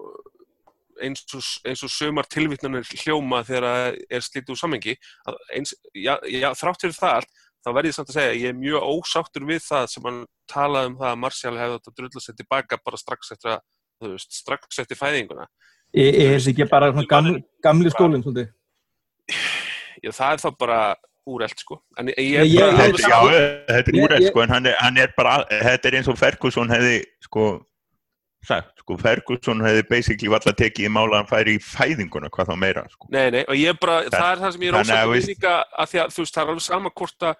[0.97, 4.95] eins og, eins og sömar tilvittnarnir hljóma þegar það er slítið úr samengi
[5.29, 8.41] að eins, já, já, þrátt fyrir það allt þá verð ég samt að segja að
[8.41, 10.19] ég er mjög ósáttur við það sem hann
[10.49, 13.65] talaði um það að Martial hefði átt að drulla sér tilbaka bara strax eftir að,
[14.01, 15.47] þú veist, strax eftir fæðinguna.
[15.93, 16.91] er, þetta ekki bara
[17.67, 18.53] gamli skólinn svolítið
[20.03, 20.79] Já, það er þá bara
[21.27, 21.81] úrelt, sko.
[21.99, 23.19] En ég, Ég- ég, ég- bara, ég- Þetta, já,
[23.67, 26.17] þetta er Ég- ég- sko, en hann er, hann er bara, þetta er eins og
[26.17, 27.45] Ferguson hefði, sko,
[28.47, 32.47] sagt, sko, Ferguson hefði basically valla tekið í mála að hann færi í fæðinguna, hvað
[32.51, 33.07] þá meira, sko.
[33.11, 35.53] Nei, nei, og ég bara, Það- það er það sem ég er þannig að, líka
[35.77, 37.35] að því að, þú veist, það er alveg sama hvort að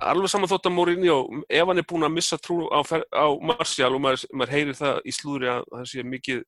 [0.00, 1.16] alveg sama þótt að Mourinho,
[1.50, 2.80] ef hann er búin að missa trú á,
[3.12, 6.44] á Martial og maður, maður heyrir það í slúðri að það sé mikið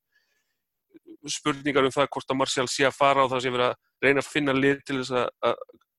[1.29, 4.23] spurningar um það hvort að Martial sé að fara og það sé verið að reyna
[4.23, 5.55] að finna lið til þess að, að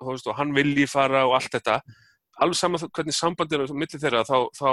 [0.08, 1.78] veist, og hann vilji fara og allt þetta.
[2.42, 4.70] Alveg sama þó- hvernig sambandir er milli þeirra þá, þá,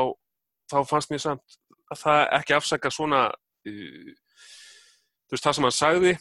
[0.71, 1.57] þá fannst mér samt
[1.89, 4.11] að það ekki afsaka svona uh,
[5.29, 6.13] þú veist, það sem hann sagði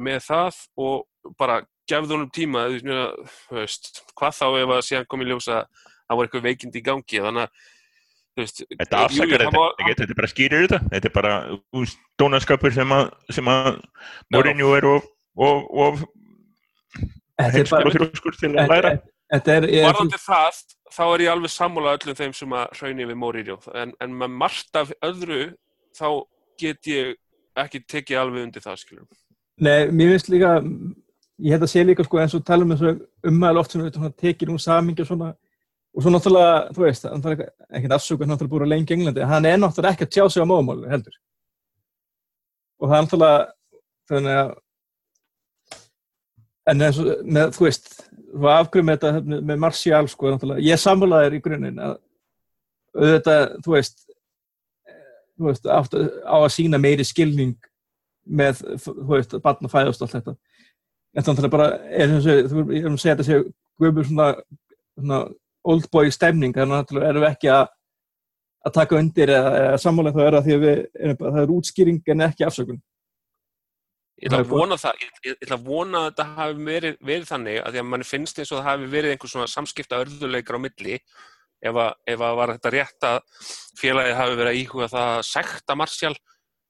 [0.00, 1.60] með það og bara
[1.90, 3.14] gefði honum tíma mér,
[3.48, 5.64] þú veist, hvað þá ef að síðan kom í ljós að
[6.10, 7.22] það var eitthvað veikindi í gangi.
[7.22, 7.68] Þannig að
[8.38, 11.32] veist, Þetta afsakar þetta, hann var- þetta er bara skýrir þetta, þetta er bara
[11.80, 13.80] úst, dónaskapur sem að, sem að
[14.34, 16.04] Mourinho er of, of, of
[17.40, 18.92] Þetta er heimskur og bara þrjóskur til að læra.
[19.30, 20.60] Þetta er, Varðandi það,
[20.92, 23.58] þá er ég alveg sammála öllum þeim sem að hraunir við Mourinho.
[23.74, 25.42] En, en með margt af öðru
[25.96, 26.08] þá
[26.60, 27.14] get ég
[27.58, 29.06] ekki tekið alveg undir það skilur
[29.60, 30.50] Nei, mér finnst líka
[31.40, 32.92] ég held að sé líka sko eins og tala um þessu
[33.30, 35.30] ummæl oft sem við tekið um samingi og svona
[35.90, 39.26] og svo náttúrulega, þú veist, hann þarf ekkert afsöku hann náttúrulega búið að lengi Englandi,
[39.26, 41.16] hann er náttúrulega ekki að tjá sig á móðumáli heldur.
[42.80, 43.40] Og það er náttúrulega
[44.10, 44.52] þannig að
[46.70, 47.90] en eins og, með, þú veist
[48.30, 51.96] þú afgrið með þetta hérna, með Martial sko, náttúrulega, ég samfélaðir í grunninn að
[52.94, 54.06] auðvitað, þú veist
[55.40, 57.56] þú veist, átt á að sína meiri skilning
[58.30, 60.34] með, þú veist, barn að fæðast og allt þetta.
[61.16, 63.46] En þannig að bara, er þessu, þú erum að segja þetta séu
[63.80, 64.26] guðbjörn svona
[65.00, 65.20] svona
[65.68, 67.68] old boy stemning þannig að erum við ekki að
[68.66, 70.80] að taka undir eða, eða sammála þá er það því að við
[71.20, 72.80] bara, það er útskýring en ekki afsökun.
[74.20, 77.28] Ég ætla að vona það, ég, ég ætla að vona að þetta hafi verið, verið
[77.30, 80.58] þannig að því að mann finnst eins og það hafi verið einhver svona samskipta örðuleikar
[80.60, 80.98] á milli
[81.60, 83.46] ef að, ef að var þetta rétt að
[83.80, 86.12] félagið hafi verið að íhuga það að sekta Marsjál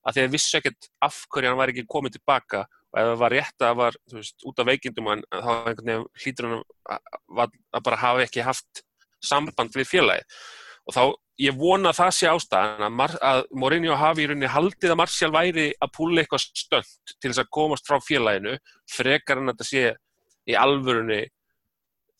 [0.01, 3.20] að því að vissu ekkert af hverju hann var ekki komið tilbaka og ef það
[3.22, 6.57] var rétt að það var veist, út af veikindum hann, þá einhvern veginn hlýtur hann
[6.61, 7.03] að,
[7.45, 8.84] að, að bara hafa ekki haft
[9.22, 10.41] samband við félagið
[10.88, 11.03] og þá
[11.41, 15.01] ég vona að það sé ástæðan að, Mar að Mourinho hafi í rauninni haldið að
[15.01, 18.57] Martial væri að púla eitthvað stönd til þess að komast frá félaginu
[18.91, 19.84] frekar en að þetta sé
[20.51, 21.22] í alvörunni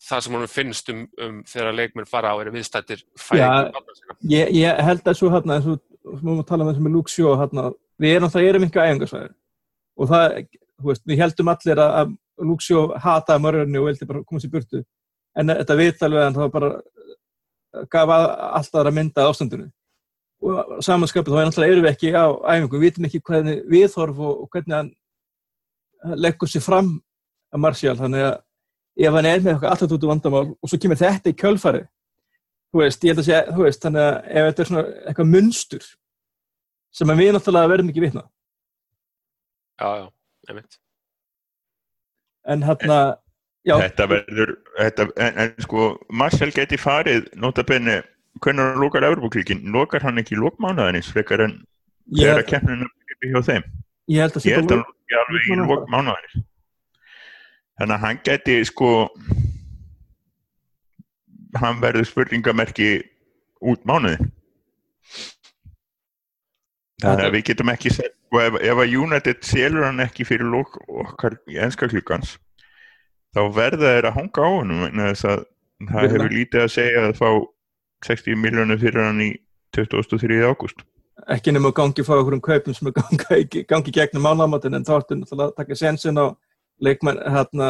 [0.01, 3.03] það sem hann finnst um, um þegar leikmenn fara á er viðstættir
[3.37, 3.69] Já.
[4.25, 7.13] ég, ég held að svo hérna eins og við máum að tala um þessu með
[7.13, 7.67] Shaw hérna,
[8.01, 9.35] við erum það erum ykkur æfingarsvæðir
[10.01, 10.37] og það,
[10.89, 14.53] veist, við heldum allir að, að Luke Shaw hataði mörgurni og vildi bara koma sér
[14.55, 14.81] burtu.
[15.37, 18.25] En þetta viðtalveg en það var bara gaf að,
[18.59, 19.69] allt aðra mynda ástandinu.
[20.41, 24.21] Og samanskapið þá er náttúrulega erum við ekki á æfingu, við vitum ekki hvernig viðhorf
[24.25, 26.95] og, og hvernig hann leggur sér fram
[27.53, 28.37] að Martial, þannig að
[29.05, 31.83] ef hann er með eitthvað alltaf út úr vandamál og svo kemur þetta í kjölfari
[32.71, 35.31] þú veist, ég held að segja, þú veist, þannig að ef þetta er svona eitthvað
[35.31, 35.87] munstur
[36.91, 38.23] sem við náttúrulega verðum ekki vitna.
[39.81, 40.05] Já, já,
[42.45, 42.99] en hérna,
[43.67, 47.99] já, Þetta verður, þetta, en, en sko, Marcel geti farið, notabenni,
[48.41, 51.59] hvernig hann lókar Evropaklíkin, lókar hann ekki lókmánaðinins frekar en
[52.09, 53.67] þegar keppninu er hjá þeim.
[54.09, 56.47] ég held að að hann lóki alveg í lókmánaðinins.
[57.81, 58.91] Þannig að hann geti, sko,
[61.61, 62.91] hann verður spurningamerki
[63.61, 64.31] út mánuðin.
[67.01, 70.77] Þannig að við getum ekki sett, ef, ef að United selur hann ekki fyrir lók
[70.87, 72.35] okkar í enska klukkans,
[73.33, 75.45] þá verða þeir að hanga á að það
[75.81, 76.13] Virðulega.
[76.13, 77.29] hefur lítið að segja að fá
[78.05, 79.31] 60 miljónir fyrir hann í
[79.77, 80.41] 23.
[80.45, 80.85] ágúst.
[81.29, 82.93] ekki nema gangi frá okkur um kaupum sem er
[83.69, 86.33] gangi í gegnum mánamátin en þá náttúrulega að taka sensin á
[86.81, 87.67] leikmenn hérna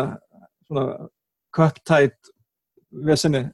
[0.68, 1.10] svona
[1.52, 2.32] cup-tight
[2.92, 3.50] vesinni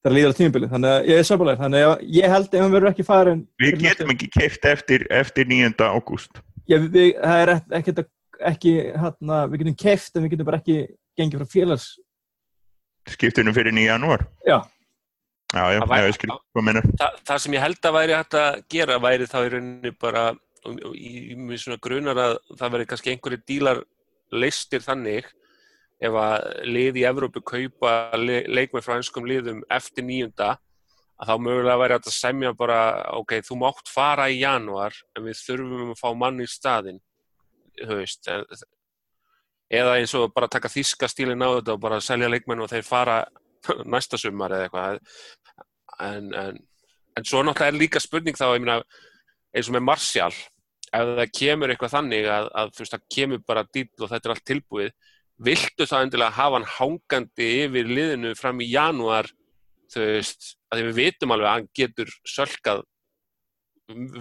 [0.00, 2.64] það er líður á tímubili þannig að ég er sammálaður þannig að ég held ef
[2.64, 5.74] hann verður ekki farin Við getum ekki keift eftir, eftir 9.
[5.86, 6.42] ágúst.
[6.70, 8.06] við, það er ekki, ekki,
[8.52, 8.74] ekki
[9.04, 10.78] hérna, við getum keft en við getum bara ekki
[11.20, 11.90] gengið frá félags
[13.10, 13.86] Skiptunum fyrir 9.
[13.88, 14.26] janúar.
[14.46, 14.60] Já.
[15.50, 16.86] Já, já, Það ég skil hvað mennur.
[17.00, 20.24] Þa, það sem ég held að væri hægt að gera væri þá í rauninni bara
[20.94, 23.80] í mér svona grunar að það væri kannski einhverju dílar
[24.30, 25.26] leistir þannig
[26.00, 30.54] ef að lið í Evrópu kaupa le, leikmenn frá einskum liðum eftir nýjunda
[31.20, 32.80] að þá mögulega væri að semja bara
[33.18, 36.48] ok, þú mátt fara í janúar en við þurfum að fá mann í
[37.88, 38.44] veist en,
[39.70, 42.86] eða eins og bara taka þíska stílinn á þetta og bara selja leikmenn og þeir
[42.86, 43.20] fara
[43.92, 44.98] næsta sumar eða eitthvað.
[46.00, 46.58] En, en,
[47.16, 48.80] en svo náttúrulega er líka spurning þá, meina,
[49.54, 50.32] eins og með Martial,
[50.90, 54.28] ef það kemur eitthvað þannig að, að þú veist, það kemur bara dýll og þetta
[54.28, 54.92] er allt tilbúið,
[55.40, 59.28] viltu það endilega hafa hann hangandi yfir liðinu fram í janúar,
[59.92, 62.82] þú veist, að því við vitum alveg að hann getur sölkað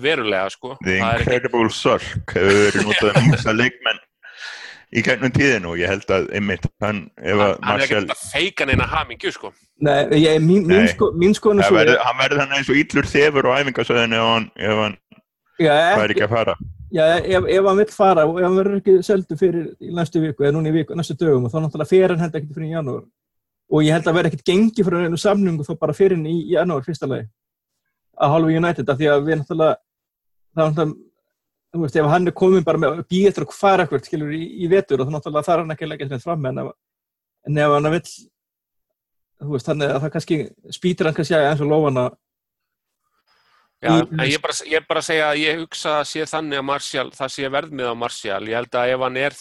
[0.01, 0.77] verulega, sko.
[0.83, 3.99] The Það er ekki- Incredible Sulk hefur verið notað um mjögsta leikmenn
[4.89, 8.23] í gegnum tíðinu og ég held að einmitt hann, ef að hann er ekki að
[8.31, 9.51] feika neina hamingju, sko.
[9.85, 10.87] Nei, ég, mín, mín, Nei.
[10.95, 13.51] sko, mín skoðun er það svo verður, hann verður þannig eins og íllur þefur á
[13.61, 14.97] æfingasöðinu ef hann, ef hann
[15.59, 16.55] já, fær ekki að fara
[16.89, 20.21] Já, ef, ef hann vill fara og ef hann verður ekki seldu fyrir í næstu
[20.23, 22.69] viku eða núna í viku, næstu dögum og þá náttúrulega fer hann held ekkert fyrir
[22.69, 23.03] í janúar.
[23.69, 26.39] Og ég held að verður ekkert gengi fyrir einu samningu þá bara fyrir hann í
[26.55, 27.27] janúar fyrsta lagi
[28.19, 30.97] að hálfu United af því að við náttúrulega er náttúrulega
[31.69, 34.41] þú veist, ef hann er komin bara með býð eftir að fara eitthvað skilur í,
[34.63, 36.71] í vetur og þá náttúrulega þarf hann ekki að leggja þetta fram en ef,
[37.45, 38.05] en ef hann vill
[39.39, 40.39] þú veist, þannig að það kannski
[40.79, 42.07] spýtir hann kannski eins og lofana
[43.79, 47.05] Já, en ég bara, ég bara segja að ég hugsa að sé þannig að Martial,
[47.15, 48.41] það sé verðmið á Martial.
[48.49, 49.37] Ég held að ef hann er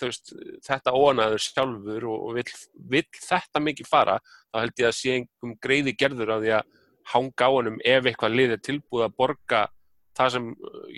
[0.00, 0.32] veist,
[0.66, 2.56] þetta óanaður sjálfur og, vill,
[2.90, 4.16] vill þetta mikið fara,
[4.50, 6.74] þá held ég að sé einhverjum greiði gerður á því að
[7.12, 9.62] hanga á honum ef eitthvað lið er tilbúið að borga
[10.16, 10.50] það sem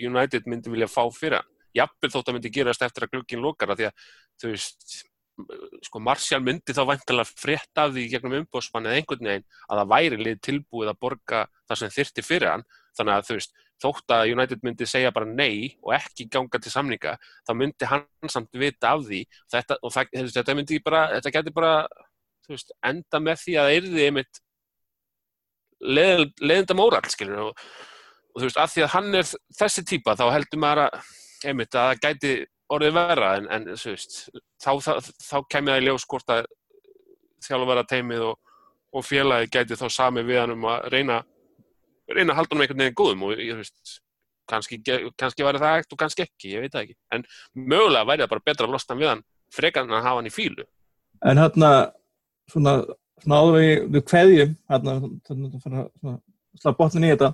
[0.09, 1.55] United myndi vilja fá fyrir hann.
[1.77, 4.05] Jafnvel þótt að myndi gerast eftir að glukkin lokar að því að
[4.41, 4.87] þú veist,
[5.85, 9.91] sko Martial myndi þá væntalega frétt af því gegnum umbósmann eða einhvern veginn að það
[9.93, 12.67] væri lið tilbúið að borga það sem þyrti fyrir hann.
[12.97, 16.73] Þannig að þú veist, þótt að United myndi segja bara nei og ekki ganga til
[16.73, 17.15] samninga
[17.47, 19.23] þá myndi hann samt vita af því.
[19.53, 21.73] Þetta, og það, þetta myndi bara þetta geti bara
[22.49, 24.41] veist, enda með því að það yrði einmitt
[25.79, 27.65] leð, leðenda móral skilur og,
[28.33, 31.11] og þú veist, að því að hann er þessi típa þá heldur maður að
[31.49, 32.33] einmitt að það gæti
[32.69, 34.19] orðið verra en, en veist,
[34.61, 34.91] þá, þá,
[35.23, 36.45] þá kemur það í ljós hvort að
[37.45, 38.37] þjálfara teimið og,
[38.93, 41.23] og félagi gæti þá sami við hann um að reyna
[42.09, 43.99] reyna að halda hann einhvern veginn góðum og ég veist
[44.49, 44.79] kannski,
[45.19, 46.97] kannski væri það hægt og kannski ekki, ég veit það ekki.
[47.13, 50.29] En mögulega væri það bara betra að losna við hann frekar en að hafa hann
[50.29, 50.65] í fílu
[51.25, 51.69] En hérna,
[52.49, 52.73] svona,
[53.23, 54.93] svona áður við, við kveðjum, hérna,
[55.27, 56.13] svona, svona,
[56.61, 57.31] slá botnin í þetta,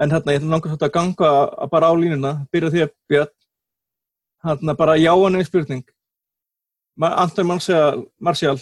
[0.00, 2.94] en hérna, ég ætla langar svolítið að ganga að bara á línuna, byrja því að
[3.12, 3.34] Björn,
[4.44, 5.84] hérna, bara já og nei spurning.
[7.00, 8.58] Anton Marcial, Marcial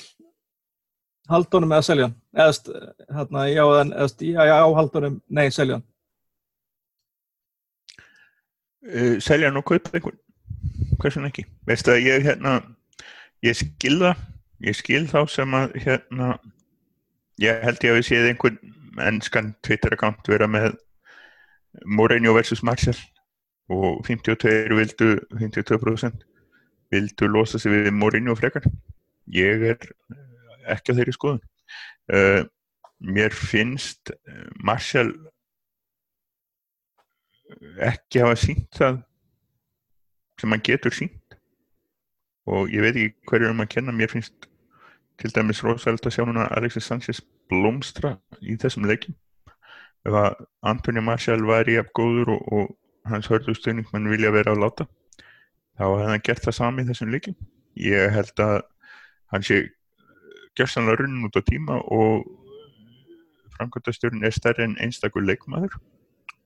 [1.29, 2.17] haldunum eða selja hann?
[2.37, 2.75] Eða, st-
[3.17, 5.87] hérna, já, eða, eða, st- já, já, haldunum, nei, selja hann.
[8.87, 10.19] uh, selja hann og kaupa einhvern
[11.01, 12.53] hversun ekki veistu að ég hérna
[13.45, 14.21] ég skil það,
[14.69, 16.29] ég skil þá sem að hérna
[17.43, 18.59] ég held ég að við séð einhvern
[19.07, 20.77] ennskan Twitter-account vera með
[21.85, 22.63] Mourinho vs.
[22.65, 22.97] Martial
[23.69, 26.27] og 52 vildu 52%
[26.91, 28.67] vildu losa sig við Mourinho frekar.
[29.27, 31.43] Ég er eh, ekki á þeirri skoðun.
[32.07, 32.45] Uh,
[33.03, 35.11] mér finnst eh, Martial
[37.83, 39.01] ekki hafa sínt það
[40.39, 41.37] sem hann getur sínt
[42.47, 43.95] og ég veit ekki hverju um að kenna.
[43.95, 44.47] Mér finnst
[45.19, 49.17] til dæmis rosalega að sjá núna Alexis Sanchez blómstra í þessum leikim
[50.07, 52.75] ef að Antonio Martial væri jafn góður og, og
[53.11, 54.87] hans hörðu stuðningsmenn vilja vera að láta.
[55.77, 57.37] Þá hefði hann gert það sami í þessum leikim
[57.77, 58.55] ég held að
[59.35, 59.59] hann sé
[60.57, 62.23] gerstanlega runnin út á tíma og
[63.57, 65.77] framkvæmdastjórn er stærri en einstakur leikmaður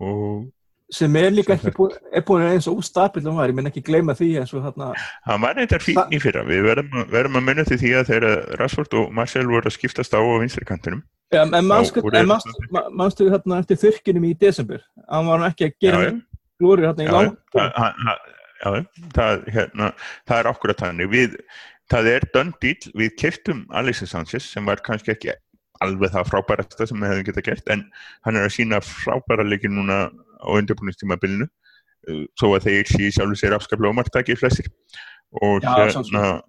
[0.00, 0.48] og
[0.90, 3.68] Sem er líka Sem ekki búin, er búin eins og ústabill um var, ég menn
[3.70, 4.88] ekki gleyma því eins og hérna,
[5.22, 8.40] Hann var eitthvað fín í fyrra, við verðum, verðum að munna til því að þegar
[8.58, 11.04] Rashford og Marcel voru að skiptast á á vinstri kantinum.
[11.30, 14.82] Ja, en manstu, voru en þeir- manstu, ma- manstu hérna eftir þurrkinum í desember?
[15.06, 16.10] Hann var nú ekki að gera Já,
[16.60, 17.36] glóri hérna í Já, lang
[18.60, 18.86] já,
[19.16, 19.92] það, hérna,
[20.28, 21.12] það er okkur að þannig.
[21.14, 21.36] Við,
[21.90, 25.32] það er done deal, við keftum Alexis Sanchez sem var kannski ekki
[25.84, 27.86] alveg það frábærasta sem við hefðum getað gert en
[28.26, 33.40] hann er að sína frábæra leikin núna á undirbúinistímabilinu uh, svo að þeir sé sjálfur
[33.40, 34.68] sér afskaplega ómartaki flestir.
[35.40, 36.40] Og hérna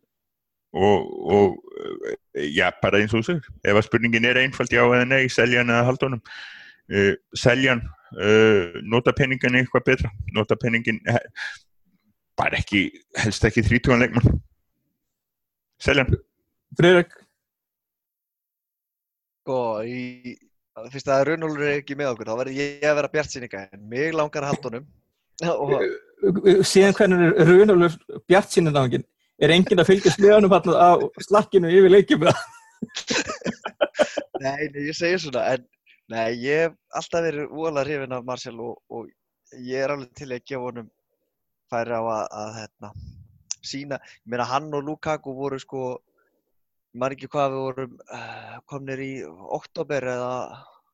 [0.74, 5.08] og, og uh, já, bara eins og segir ef að spurningin er einfald já eða
[5.08, 7.84] nei seljan eða haldunum uh, seljan,
[8.18, 11.20] uh, nota peningin eitthvað betra, nota peningin eh,
[12.40, 12.88] bara ekki
[13.22, 14.40] helst ekki 30 leikmann.
[15.82, 16.14] Seljan,
[16.78, 17.16] Friðrik,
[19.42, 20.36] Sko, í,
[20.94, 23.88] fyrst að Runólfur er ekki með okkur, þá verður ég að vera bjart síninga, en
[23.90, 24.86] mig langar að halda honum.
[26.62, 29.08] Og síðan hvernig er Runolfur Bjart náðingin
[29.42, 30.92] er enginn að honum hérna á
[31.26, 32.26] slakkinu yfir leikjum
[34.44, 35.66] nei, ég segir svona, en
[36.12, 39.10] nei, ég hef alltaf verið óalega hrifin af Marcel og, og
[39.58, 40.90] ég er alveg til að gefa honum
[41.72, 42.92] færi á að, að hérna,
[43.64, 45.86] sína, ég meina hann og Lukaku voru sko,
[46.92, 49.14] ég man ekki hvað við vorum uh, komnir í
[49.60, 50.34] oktober eða,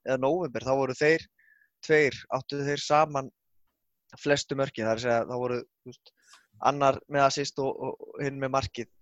[0.05, 1.25] eða november, þá voru þeir
[1.85, 3.31] tveir, áttu þeir saman
[4.21, 5.57] flestu mörkin, það er að segja, þá voru
[5.87, 6.13] veist,
[6.69, 8.93] annar með assist og, og, hinn með markið.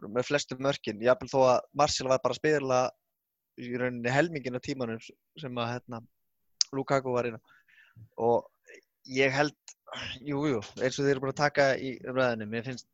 [0.00, 2.78] Með flestu mörkin, jafnvel þó að Marcel var bara að spila
[3.60, 6.00] í rauninni helmingin af tímanum sem að hérna,
[6.76, 7.38] Lukaku var inn
[8.16, 8.46] og
[9.10, 9.56] ég held
[10.22, 12.88] jú, jú, eins og þeir eru búin að taka í umræðinu, mér finnst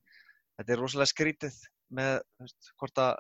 [0.56, 1.58] þetta er rosalega skrítið
[1.96, 3.12] með veist, hvort að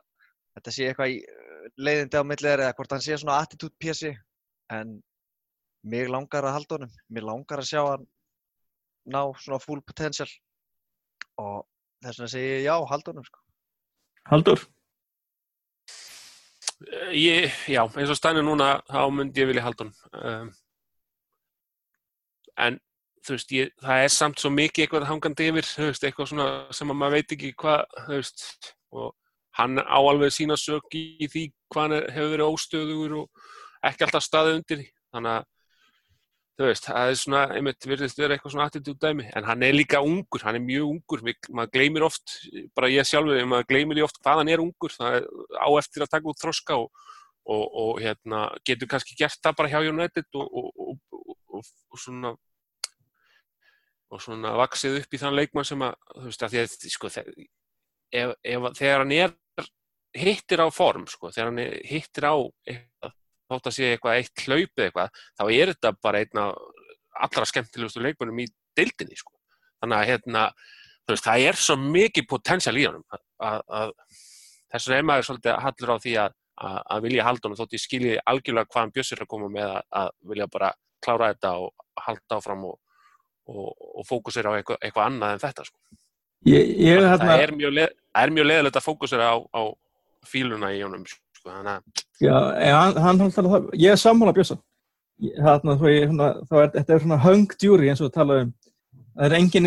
[0.56, 3.76] þetta sé eitthvað í uh, leiðindi á milli þeirra eða hvort hann sé svona attitude
[3.82, 4.12] pjessi
[4.72, 4.96] en
[5.86, 6.94] mig langar að halda honum.
[7.12, 8.06] Mér langar að sjá hann
[9.06, 10.28] ná svona full potential.
[11.42, 11.66] Og
[12.02, 13.42] þess vegna segi ég já, halda honum sko.
[14.26, 14.64] Haldur,
[17.16, 20.50] Ég, já, eins og stænir núna þá myndi ég vilja halda hann um,
[22.60, 22.76] en
[23.24, 26.48] þú veist, ég, það er samt svo mikið eitthvað hangandi yfir, þú veist, eitthvað svona
[26.76, 28.44] sem að maður veit ekki hvað, þú veist
[28.92, 29.08] og
[29.56, 33.48] hann á alveg sína sök í, því hvað hann er, hefur verið óstöðugur og
[33.88, 34.84] ekki alltaf staðið undir
[35.16, 35.48] þannig að
[36.56, 39.76] þú veist, það er svona, einmitt, virðist vera eitthvað svona attitút dæmi, en hann er
[39.76, 42.36] líka ungur, hann er mjög ungur, Við, maður gleymir oft,
[42.76, 45.28] bara ég sjálfur, maður gleymir oft hvað hann er ungur, það er
[45.60, 47.04] á eftir að taka út þroska og,
[47.44, 52.32] og, og hérna, getur kannski gert það bara hjá United og, og, svona
[54.12, 57.12] og svona vaksið upp í þann leikmann sem að, þú veist, að því að, sko,
[57.12, 57.46] þegar,
[58.16, 59.36] ef, ef, þegar hann er
[60.16, 63.16] hittir á form, sko, þegar hann er, hittir á eitthvað,
[63.50, 66.46] þótt að sé eitthvað eitt hlaupið eitthvað, þá er þetta bara einna
[67.26, 69.32] allra skemmtilegustu leikmannum í deildinni, sko.
[69.80, 70.46] Þannig að, hérna,
[71.10, 73.92] veist, það er svo mikið potential í honum að, að, að
[74.72, 76.34] þess vegna er maður svolítið hallur á því að,
[76.66, 79.68] að, að vilja halda honum þótt ég skilji algjörlega hvað hann bjössir að koma með
[79.68, 80.72] að, að vilja bara
[81.04, 82.78] klára þetta og halda áfram og,
[83.52, 83.68] og,
[84.00, 86.00] og fókusera á eitthvað, eitthvað annað en þetta, sko.
[86.50, 89.62] ég, ég Það hérna, er leð, það er mjög leðilegt að fókusera á, á
[90.26, 91.22] fíluna í honum, sko.
[91.46, 92.36] Sko, þannig að Já,
[92.66, 94.32] en hann, hann, hann tala það, ég er sammála
[96.10, 98.54] svona, þá er, þetta er svona hung jury eins og við tala um.
[99.16, 99.66] Það er engin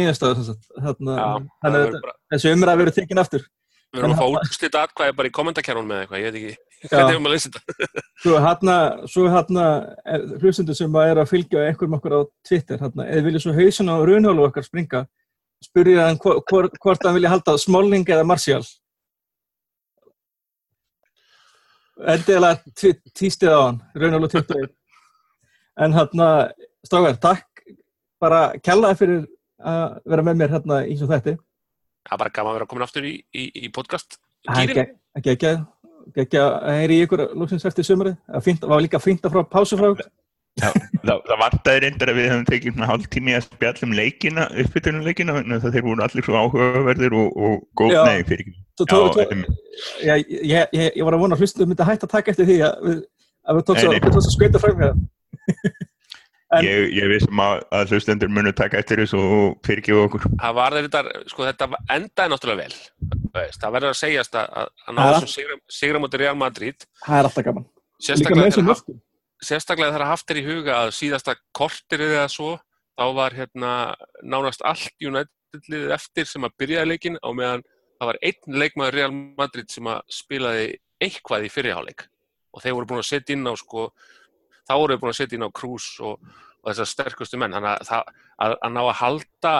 [1.10, 1.30] að, já,
[1.64, 3.46] þannig að verður þetta- bara, þessi umræð verður tekin aftur.
[3.90, 6.58] við en að fá hann- úrslita atkvæði bara í kommentarkerfun með eitthvað, ég veit ekki,
[6.92, 7.88] hvernig hefum að leysa þetta?
[8.24, 8.76] Svo hérna,
[9.10, 9.64] svo hérna
[10.44, 13.90] hlustundur sem að er að fylgja einhverjum okkur á Twitter, hérna, eða vilja svo hausin
[13.90, 15.02] á raunhólu okkar springa,
[15.66, 16.76] spurja hann hvort,
[17.08, 18.62] hann vilja halda Smalling eða Martial.
[22.00, 24.72] Endilega tístið á hann, raunhólu 21.
[25.80, 26.28] En hérna,
[26.88, 27.50] strákar, takk
[28.20, 29.20] bara kjallaði fyrir
[29.60, 31.36] að vera með mér hérna í svo þætti.
[32.08, 34.20] Það er bara gaman að vera komin aftur í, í, í podcast.
[34.47, 34.86] Það er ekki,
[35.20, 35.52] ekki, ekki,
[36.24, 38.18] ekki að heyri ykkur lóksins eftir sömurið.
[38.32, 39.91] Það var líka fínt að frá pásu frá.
[40.60, 43.93] Það, það, það vartaði reyndar að við hefum tekið svona hálf tími að spjalla um
[43.99, 48.55] leikina, uppbytunuleikina, þannig að þeir voru allir svo áhugaverðir og, og góð, nei, fyrir ekki.
[48.80, 49.45] Svo Já, tó- tó- em,
[50.07, 52.49] ég, ég, ég, ég var að vona að hlustum myndi að hætta að taka eftir
[52.49, 52.99] því að við,
[53.49, 54.99] að við tókst Nei, að, skveita fram hér.
[56.49, 60.24] En- ég, ég vissum að, að hlustendur munu taka eftir þessu og fyrir ekki okkur.
[60.41, 62.80] það var þetta, sko þetta endaði náttúrulega vel.
[63.53, 65.12] Það verður að segjast að, að, að ná Ja.
[65.20, 67.68] þessum sigra, mútið Real Madrid, Það er alltaf gaman.
[67.70, 68.89] Líka sérstaklega með þegar, þessum haft,
[69.44, 72.54] sérstaklega þegar haft er í huga að síðasta kortirið eða svo,
[73.00, 73.74] þá var hérna
[74.24, 77.64] nánast allt United-liðið eftir sem að byrjaði leikin á meðan
[78.00, 80.70] það var einn leikmaður Real Madrid sem að spilaði
[81.04, 82.06] eitthvað í fyrirháleik
[82.56, 83.90] og þeir voru búin að setja inn á sko,
[84.68, 86.32] þá voru þeir búin að setja inn á Krús og,
[86.64, 89.54] og þessar sterkustu menn þannig að, að, að ná að halda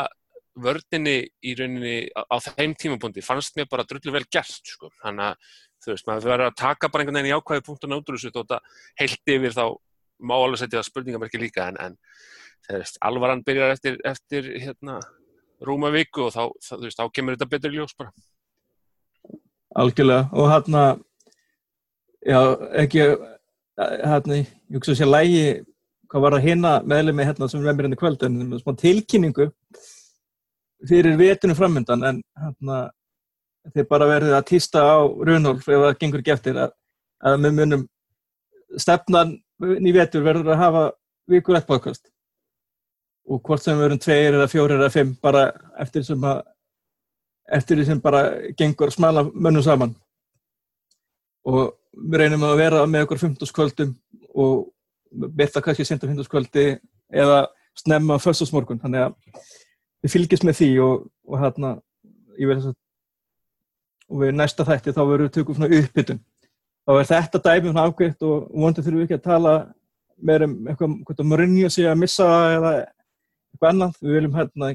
[0.60, 4.92] vördinni í rauninni á, á þeim tímapunkti fannst mér bara drullu vel gert sko.
[5.04, 5.54] þannig að
[5.84, 8.82] þú veist, maður verður að taka bara einhvern veginn í ákvæði punktun þessu þótt að
[9.02, 9.66] heilt yfir þá
[10.20, 11.96] má alveg setja spurningamerki líka en, en
[12.68, 15.00] þegar veist, alvaran byrjar eftir, eftir hérna,
[15.66, 18.12] rúma viku og þá, þú veist, þá kemur þetta betur ljós bara.
[19.80, 20.28] Algjörlega.
[20.34, 20.84] Og hérna,
[22.26, 22.40] já,
[22.84, 23.06] ekki,
[23.80, 25.44] hérna, ég hugsa sér lægi,
[26.10, 28.76] hvað var að hinna meðlemi hérna sem er mér hérna í kvöld, en með smá
[28.84, 29.50] tilkynningu
[30.90, 32.80] fyrir vetunum framöndan, en hérna,
[33.74, 36.76] þeir bara verið að týsta á Runolf ef það gengur ekki eftir að,
[37.24, 37.88] að við munum
[38.80, 40.86] stefnan í vetur verður að hafa
[41.30, 42.07] vikur ett podcast.
[43.30, 45.49] Og hvort sem verum tveir eða fjórir eða fimm bara
[45.82, 46.41] eftir sem að
[47.49, 48.24] eftir því sem bara
[48.57, 49.95] gengur smala mönnum saman.
[51.49, 53.95] Og við reynum að vera með okkur 15 kvöldum
[54.38, 54.68] og
[55.10, 56.66] byrta kannski sent á 15 kvöldi
[57.10, 57.47] eða
[57.78, 59.41] snemma á föstusmorgun þannig að
[60.03, 61.72] við fylgjast með því og, og hérna
[62.38, 62.78] ég vil þess að
[64.10, 66.22] og við næsta þætti þá verðum við tökum svona uppbytun
[66.89, 69.53] þá er þetta dæmið svona afgreitt og vonandi þurfum við ekki að tala
[70.30, 72.26] meir um eitthvað, að Mourinho sé að missa
[72.57, 73.93] eða eitthvað annað.
[74.03, 74.70] Við viljum hérna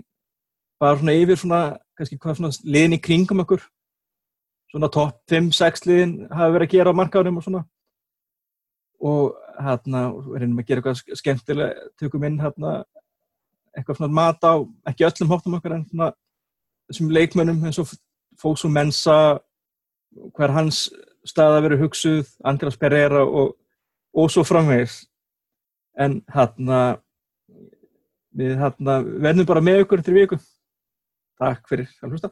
[0.81, 1.59] bara svona yfir svona,
[1.99, 3.65] kannski hvað svona liðin í kringum okkur.
[4.73, 7.63] Svona topp 5-6 liðin hafa verið að gera á markaðunum og svona.
[9.05, 10.05] Og hérna
[10.39, 12.77] reynum að gera eitthvað sk- skemmtilega tökum inn hérna
[13.75, 14.55] eitthvað svona mat á,
[14.89, 16.13] ekki öllum hóttum okkar en svona
[16.89, 17.91] þessum leikmönnum eins og
[18.41, 19.41] Fóksum Mensa
[20.37, 20.87] hver hans
[21.27, 23.55] staða verið hugsuð András Pereira og,
[24.15, 25.05] og svo framvegis.
[25.99, 26.99] En hérna
[28.35, 30.41] við hérna verðum bara með ykkur til viku.
[31.41, 32.31] Takk fyrir að hlusta